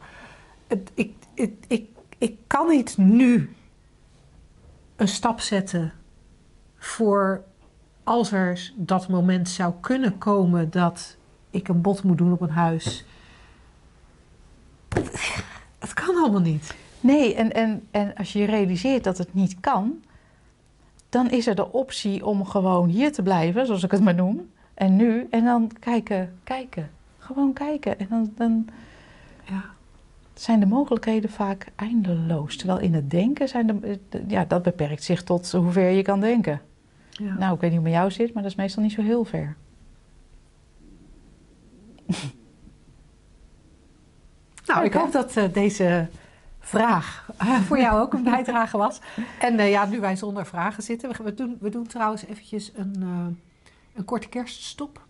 [0.66, 3.55] Het, ik, ik, ik, ik kan niet nu
[4.97, 5.93] een stap zetten
[6.76, 7.45] voor
[8.05, 11.16] als er dat moment zou kunnen komen dat
[11.51, 13.05] ik een bod moet doen op een huis.
[15.78, 16.74] Het kan allemaal niet.
[17.01, 20.03] Nee, en, en, en als je realiseert dat het niet kan,
[21.13, 24.51] dan is er de optie om gewoon hier te blijven, zoals ik het maar noem.
[24.75, 26.91] En nu, en dan kijken, kijken.
[27.19, 27.99] Gewoon kijken.
[27.99, 28.67] En dan, dan
[29.45, 29.65] Ja.
[30.35, 32.57] zijn de mogelijkheden vaak eindeloos.
[32.57, 36.61] Terwijl in het denken zijn de, ja, dat beperkt zich tot hoever je kan denken.
[37.11, 37.35] Ja.
[37.35, 39.03] Nou, ik weet niet hoe het met jou zit, maar dat is meestal niet zo
[39.03, 39.57] heel ver.
[44.67, 46.09] Nou, ik hoop dat eh, deze
[46.63, 49.01] vraag eh, voor jou ook een bijdrage was.
[49.39, 51.25] En eh, ja, nu wij zonder vragen zitten.
[51.25, 53.27] We, doen, we doen trouwens eventjes een, eh,
[53.95, 55.01] een korte kerststop.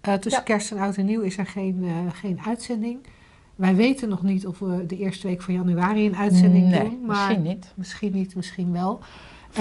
[0.00, 0.40] Tussen Ja.
[0.40, 3.06] kerst en oud en nieuw is er geen, geen uitzending.
[3.54, 7.00] Wij weten nog niet of we de eerste week van januari een uitzending nee, doen.
[7.06, 7.72] Maar misschien niet.
[7.74, 9.00] Misschien niet, misschien wel.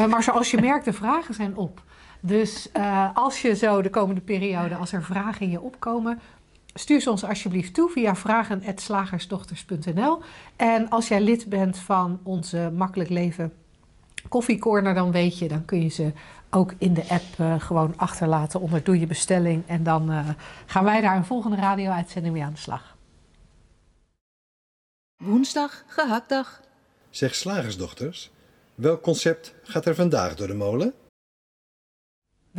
[0.09, 1.83] Maar zoals je merkt, de vragen zijn op.
[2.19, 2.69] Dus
[3.13, 6.19] als je zo de komende periode, als er vragen in je opkomen,
[6.73, 10.21] stuur ze ons alsjeblieft toe via vragen.slagersdochters.nl.
[10.55, 13.53] En als jij lid bent van onze Makkelijk Leven
[14.27, 16.11] Koffiecorner, dan weet je, dan kun je ze
[16.49, 19.63] ook in de app eh, gewoon achterlaten onder doe je bestelling.
[19.67, 20.29] En dan eh,
[20.65, 22.97] gaan wij daar een volgende radio-uitzending mee aan de slag.
[25.23, 26.61] Woensdag, gehaktdag.
[27.09, 28.31] Zeg slagersdochters,
[28.75, 30.93] welk concept gaat er vandaag door de molen?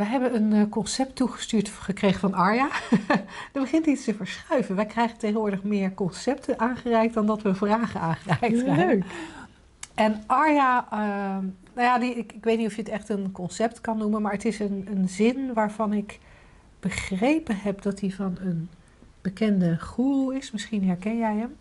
[0.01, 2.69] We hebben een eh, concept toegestuurd gekregen van Arja.
[3.53, 4.75] er begint iets te verschuiven.
[4.75, 9.03] Wij krijgen tegenwoordig meer concepten aangereikt dan dat we vragen aangereikt krijgen.
[9.93, 13.31] En Arja, ehm, nou ja, die, ik, ik weet niet of je het echt een
[13.31, 16.19] concept kan noemen, maar het is een, een zin waarvan ik
[16.79, 18.69] begrepen heb dat hij van een
[19.21, 20.51] bekende goeroe is.
[20.51, 21.55] Misschien herken jij hem.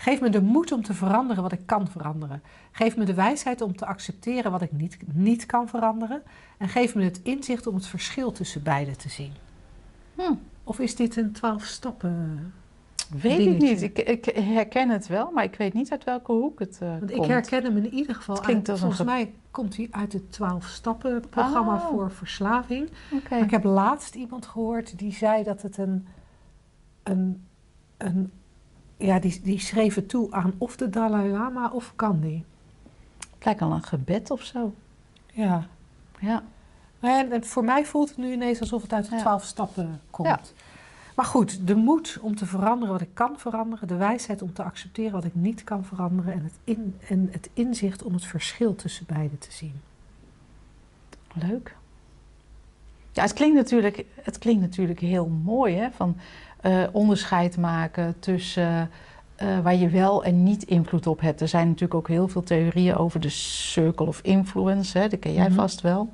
[0.00, 2.42] Geef me de moed om te veranderen wat ik kan veranderen.
[2.72, 6.22] Geef me de wijsheid om te accepteren wat ik niet, niet kan veranderen.
[6.58, 9.32] En geef me het inzicht om het verschil tussen beide te zien.
[10.14, 10.34] Hm.
[10.64, 12.52] Of is dit een twaalf stappen?
[13.22, 13.82] Weet ik niet.
[13.82, 17.10] Ik, ik herken het wel, maar ik weet niet uit welke hoek het eh, Want
[17.10, 17.28] ik komt.
[17.28, 18.80] herken hem in ieder geval Het klinkt uit.
[18.82, 21.86] als een Volgens ge- mij komt hij uit het twaalf stappen programma Oh.
[21.88, 22.90] voor verslaving.
[23.30, 26.06] Maar ik heb laatst iemand gehoord die zei dat het een.
[27.02, 27.42] een,
[27.96, 28.32] een
[28.98, 32.44] ja, die, die schreef het toe aan of de Dalai Lama of Gandhi.
[33.34, 34.74] Het lijkt al een gebed of zo.
[35.32, 35.66] Ja.
[36.18, 36.42] Ja.
[37.00, 39.20] En, en voor mij voelt het nu ineens alsof het uit de Ja.
[39.20, 40.28] twaalf stappen komt.
[40.28, 40.40] Ja.
[41.14, 44.62] Maar goed, de moed om te veranderen wat ik kan veranderen, de wijsheid om te
[44.62, 48.74] accepteren wat ik niet kan veranderen en het, in, en het inzicht om het verschil
[48.74, 49.80] tussen beide te zien.
[51.34, 51.76] Leuk.
[53.12, 55.90] Ja, het klinkt natuurlijk, het klinkt natuurlijk heel mooi, hè?
[55.90, 56.16] Van
[56.60, 58.90] eh, onderscheid maken tussen
[59.36, 61.40] eh, waar je wel en niet invloed op hebt.
[61.40, 65.08] Er zijn natuurlijk ook heel veel theorieën over de circle of influence, hè?
[65.08, 65.54] dat ken jij Mhm.
[65.54, 66.08] vast wel.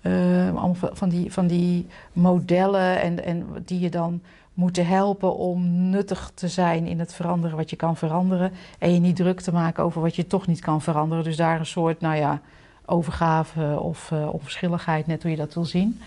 [0.00, 0.12] Eh,
[0.46, 4.20] allemaal van- die, van die modellen en, en die je dan
[4.54, 8.52] moeten helpen om nuttig te zijn in het veranderen wat je kan veranderen.
[8.78, 11.24] En je niet druk te maken over wat je toch niet kan veranderen.
[11.24, 12.40] Dus daar een soort, nou ja,
[12.86, 16.00] overgave of eh, onverschilligheid, net hoe je dat wil zien.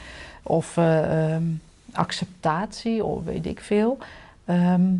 [0.43, 1.43] Of eh, ehm,
[1.93, 3.97] acceptatie, of weet ik veel.
[4.45, 4.95] Ehm,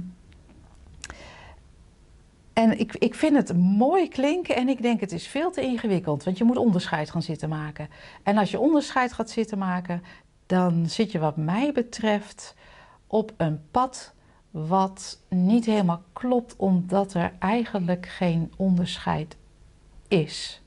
[2.54, 6.24] en ik, ik vind het mooi klinken en ik denk het is veel te ingewikkeld.
[6.24, 7.90] Want je moet onderscheid gaan zitten maken.
[8.24, 10.04] En als je onderscheid gaat zitten maken,
[10.46, 12.56] dan zit je wat mij betreft
[13.08, 14.14] op een pad
[14.52, 19.36] wat niet helemaal klopt, omdat er eigenlijk geen onderscheid
[20.08, 20.61] is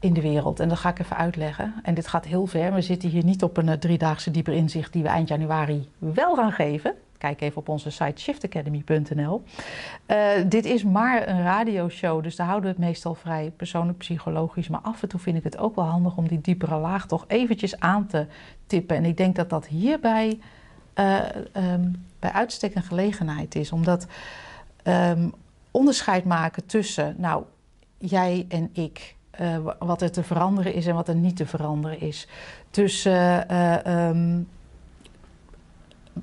[0.00, 0.60] in de wereld.
[0.60, 1.74] En dat ga ik even uitleggen.
[1.82, 2.74] En dit gaat heel ver.
[2.74, 6.34] We zitten hier niet op een eh, driedaagse dieper inzicht die we eind januari wel
[6.34, 6.94] gaan geven.
[7.18, 9.42] Kijk even op onze site shiftacademy.nl.
[10.06, 14.68] Eh, dit is maar een radioshow, dus daar houden we het meestal vrij persoonlijk psychologisch.
[14.68, 17.24] Maar af en toe vind ik het ook wel handig om die diepere laag toch
[17.26, 18.26] eventjes aan te
[18.66, 18.96] tippen.
[18.96, 20.38] En ik denk dat dat hierbij
[20.94, 21.18] eh,
[21.52, 23.72] ehm, bij uitstek een gelegenheid is.
[23.72, 24.06] Omdat
[24.82, 25.28] ehm,
[25.70, 27.44] onderscheid maken tussen, nou,
[27.98, 29.16] jij en ik.
[29.40, 32.28] Eh, wa- wat er te veranderen is en wat er niet te veranderen is.
[32.70, 34.40] Tussen, eh, ehm,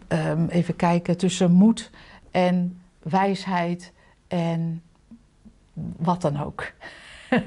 [0.08, 1.90] ehm, even kijken, tussen moed
[2.32, 3.94] en wijsheid
[4.28, 4.82] en
[5.98, 6.64] wat dan ook.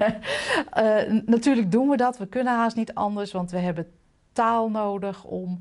[0.70, 3.86] Eh, natuurlijk doen we dat, we kunnen haast niet anders, want we hebben
[4.32, 5.58] taal nodig om.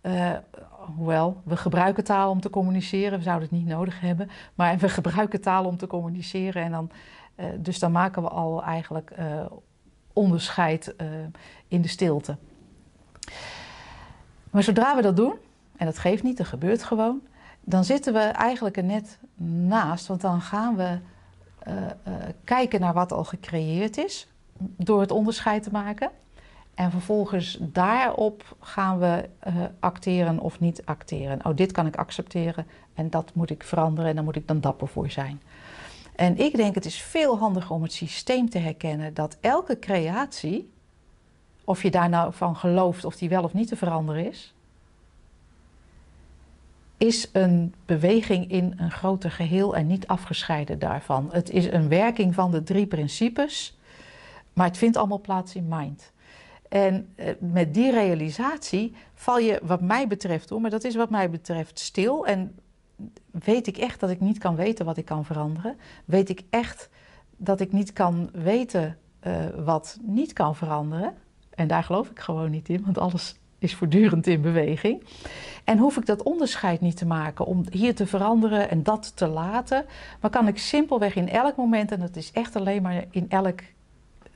[0.00, 0.32] eh,
[0.96, 4.88] hoewel, we gebruiken taal om te communiceren, we zouden het niet nodig hebben, maar we
[4.88, 6.90] gebruiken taal om te communiceren en dan,
[7.34, 9.44] eh, dus dan maken we al eigenlijk eh,
[10.12, 11.06] onderscheid eh,
[11.68, 12.36] in de stilte.
[14.50, 15.34] Maar zodra we dat doen,
[15.76, 17.20] en dat geeft niet, dat gebeurt gewoon,
[17.60, 19.18] dan zitten we eigenlijk er net
[19.66, 20.98] naast, want dan gaan we
[22.44, 24.28] kijken naar wat al gecreëerd is
[24.58, 26.10] door het onderscheid te maken.
[26.74, 29.28] En vervolgens daarop gaan we
[29.80, 31.46] acteren of niet acteren.
[31.46, 34.60] Oh, dit kan ik accepteren en dat moet ik veranderen en daar moet ik dan
[34.60, 35.40] dapper voor zijn.
[36.16, 40.70] En ik denk het is veel handiger om het systeem te herkennen dat elke creatie,
[41.64, 44.54] of je daar nou van gelooft of die wel of niet te veranderen is,
[46.96, 51.28] is een beweging in een groter geheel en niet afgescheiden daarvan.
[51.32, 53.78] Het is een werking van de drie principes,
[54.52, 56.12] maar het vindt allemaal plaats in mind.
[56.68, 61.10] En eh, met die realisatie val je, wat mij betreft, hoor, maar dat is wat
[61.10, 62.26] mij betreft stil.
[62.26, 62.58] En
[63.30, 65.76] weet ik echt dat ik niet kan weten wat ik kan veranderen.
[66.04, 66.88] Weet ik echt
[67.36, 71.14] dat ik niet kan weten eh, wat niet kan veranderen.
[71.50, 75.02] En daar geloof ik gewoon niet in, want alles is voortdurend in beweging.
[75.64, 79.26] En hoef ik dat onderscheid niet te maken om hier te veranderen en dat te
[79.26, 79.84] laten.
[80.20, 83.60] Maar kan ik simpelweg in elk moment, en dat is echt alleen maar in elk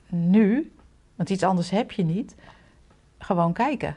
[0.07, 0.71] nu,
[1.15, 2.35] want iets anders heb je niet,
[3.17, 3.95] gewoon kijken.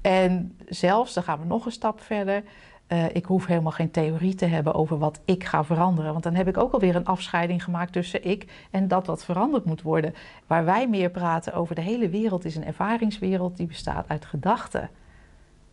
[0.00, 2.42] En zelfs, dan gaan we nog een stap verder.
[2.90, 6.12] Eh, ik hoef helemaal geen theorie te hebben over wat ik ga veranderen.
[6.12, 9.64] Want dan heb ik ook alweer een afscheiding gemaakt tussen ik en dat wat veranderd
[9.64, 10.14] moet worden.
[10.46, 14.90] Waar wij meer praten over de hele wereld is een ervaringswereld die bestaat uit gedachten.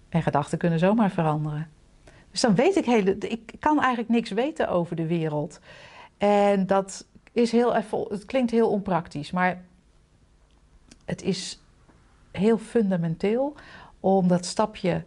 [0.10, 1.70] En gedachten kunnen zomaar veranderen.
[2.32, 5.60] Dus dan weet ik hele, ik kan eigenlijk niks weten over de wereld.
[6.18, 7.74] En dat is heel
[8.10, 9.64] het klinkt heel onpraktisch, maar
[11.06, 11.62] het is
[12.32, 13.56] heel fundamenteel
[14.00, 15.04] om dat stapje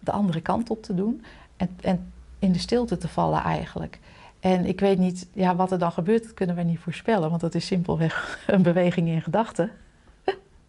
[0.00, 1.22] de andere kant op te doen
[1.56, 3.98] en, en in de stilte te vallen eigenlijk.
[4.40, 7.40] En ik weet niet, ja, wat er dan gebeurt, dat kunnen we niet voorspellen, want
[7.40, 9.70] dat is simpelweg een beweging in gedachten.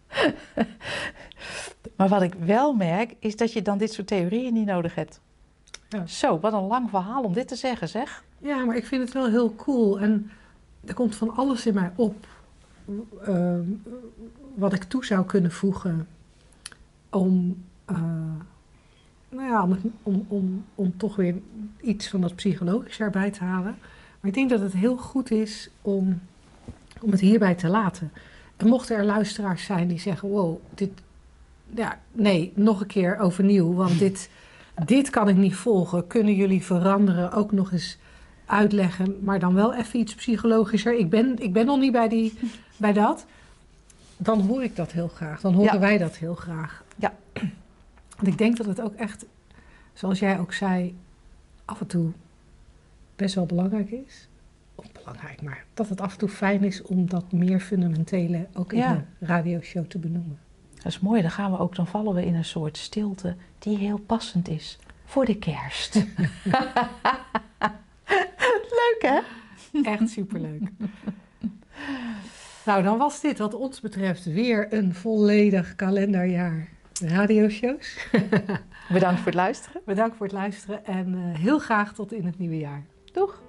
[1.98, 5.20] maar wat ik wel merk, is dat je dan dit soort theorieën niet nodig hebt.
[5.90, 6.08] Ja.
[6.08, 8.24] Zo, wat een lang verhaal om dit te zeggen, zeg.
[8.38, 10.00] Ja, maar ik vind het wel heel cool.
[10.00, 10.32] En
[10.86, 12.28] er komt van alles in mij op
[13.24, 13.64] ehm,
[14.56, 16.08] wat ik toe zou kunnen voegen
[17.10, 18.32] om, eh,
[19.30, 21.36] nou ja, om, het- om, om, om toch weer
[21.82, 23.76] iets van dat psychologische erbij te halen.
[24.20, 26.20] Maar ik denk dat het heel goed is om,
[27.02, 28.12] om het hierbij te laten.
[28.58, 30.90] En mochten er luisteraars zijn die zeggen: wow, dit,
[31.76, 34.30] ja, nee, nog een keer overnieuw, want dit,
[34.86, 36.08] dit kan ik niet volgen.
[36.08, 37.32] Kunnen jullie veranderen?
[37.32, 37.98] Ook nog eens
[38.46, 40.94] uitleggen, maar dan wel even iets psychologischer.
[40.98, 42.34] Ik ben, ik ben nog niet bij, die,
[42.78, 43.26] bij dat.
[44.18, 45.42] Dan hoor ik dat heel graag.
[45.42, 45.80] Dan horen Ja.
[45.80, 46.84] wij dat heel graag.
[46.96, 47.14] Ja.
[48.18, 49.26] Want ik denk dat het ook echt,
[49.94, 50.96] zoals jij ook zei,
[51.66, 52.12] af en toe
[53.16, 54.28] best wel belangrijk is.
[54.76, 58.74] Of belangrijk, maar dat het af en toe fijn is om dat meer fundamentele ook
[58.74, 59.06] in Ja.
[59.20, 60.40] de radioshow te benoemen.
[60.76, 63.78] Dat is mooi, dan gaan we ook, dan vallen we in een soort stilte die
[63.78, 65.96] heel passend is voor de kerst.
[68.80, 69.20] Leuk hè?
[69.84, 70.62] Echt superleuk.
[72.66, 76.68] nou, dan was dit wat ons betreft weer een volledig kalenderjaar
[77.00, 78.08] radioshows.
[78.90, 79.82] Bedankt voor het luisteren.
[79.86, 82.86] Bedankt voor het luisteren en eh, heel graag tot in het nieuwe jaar.
[83.14, 83.47] Doeg!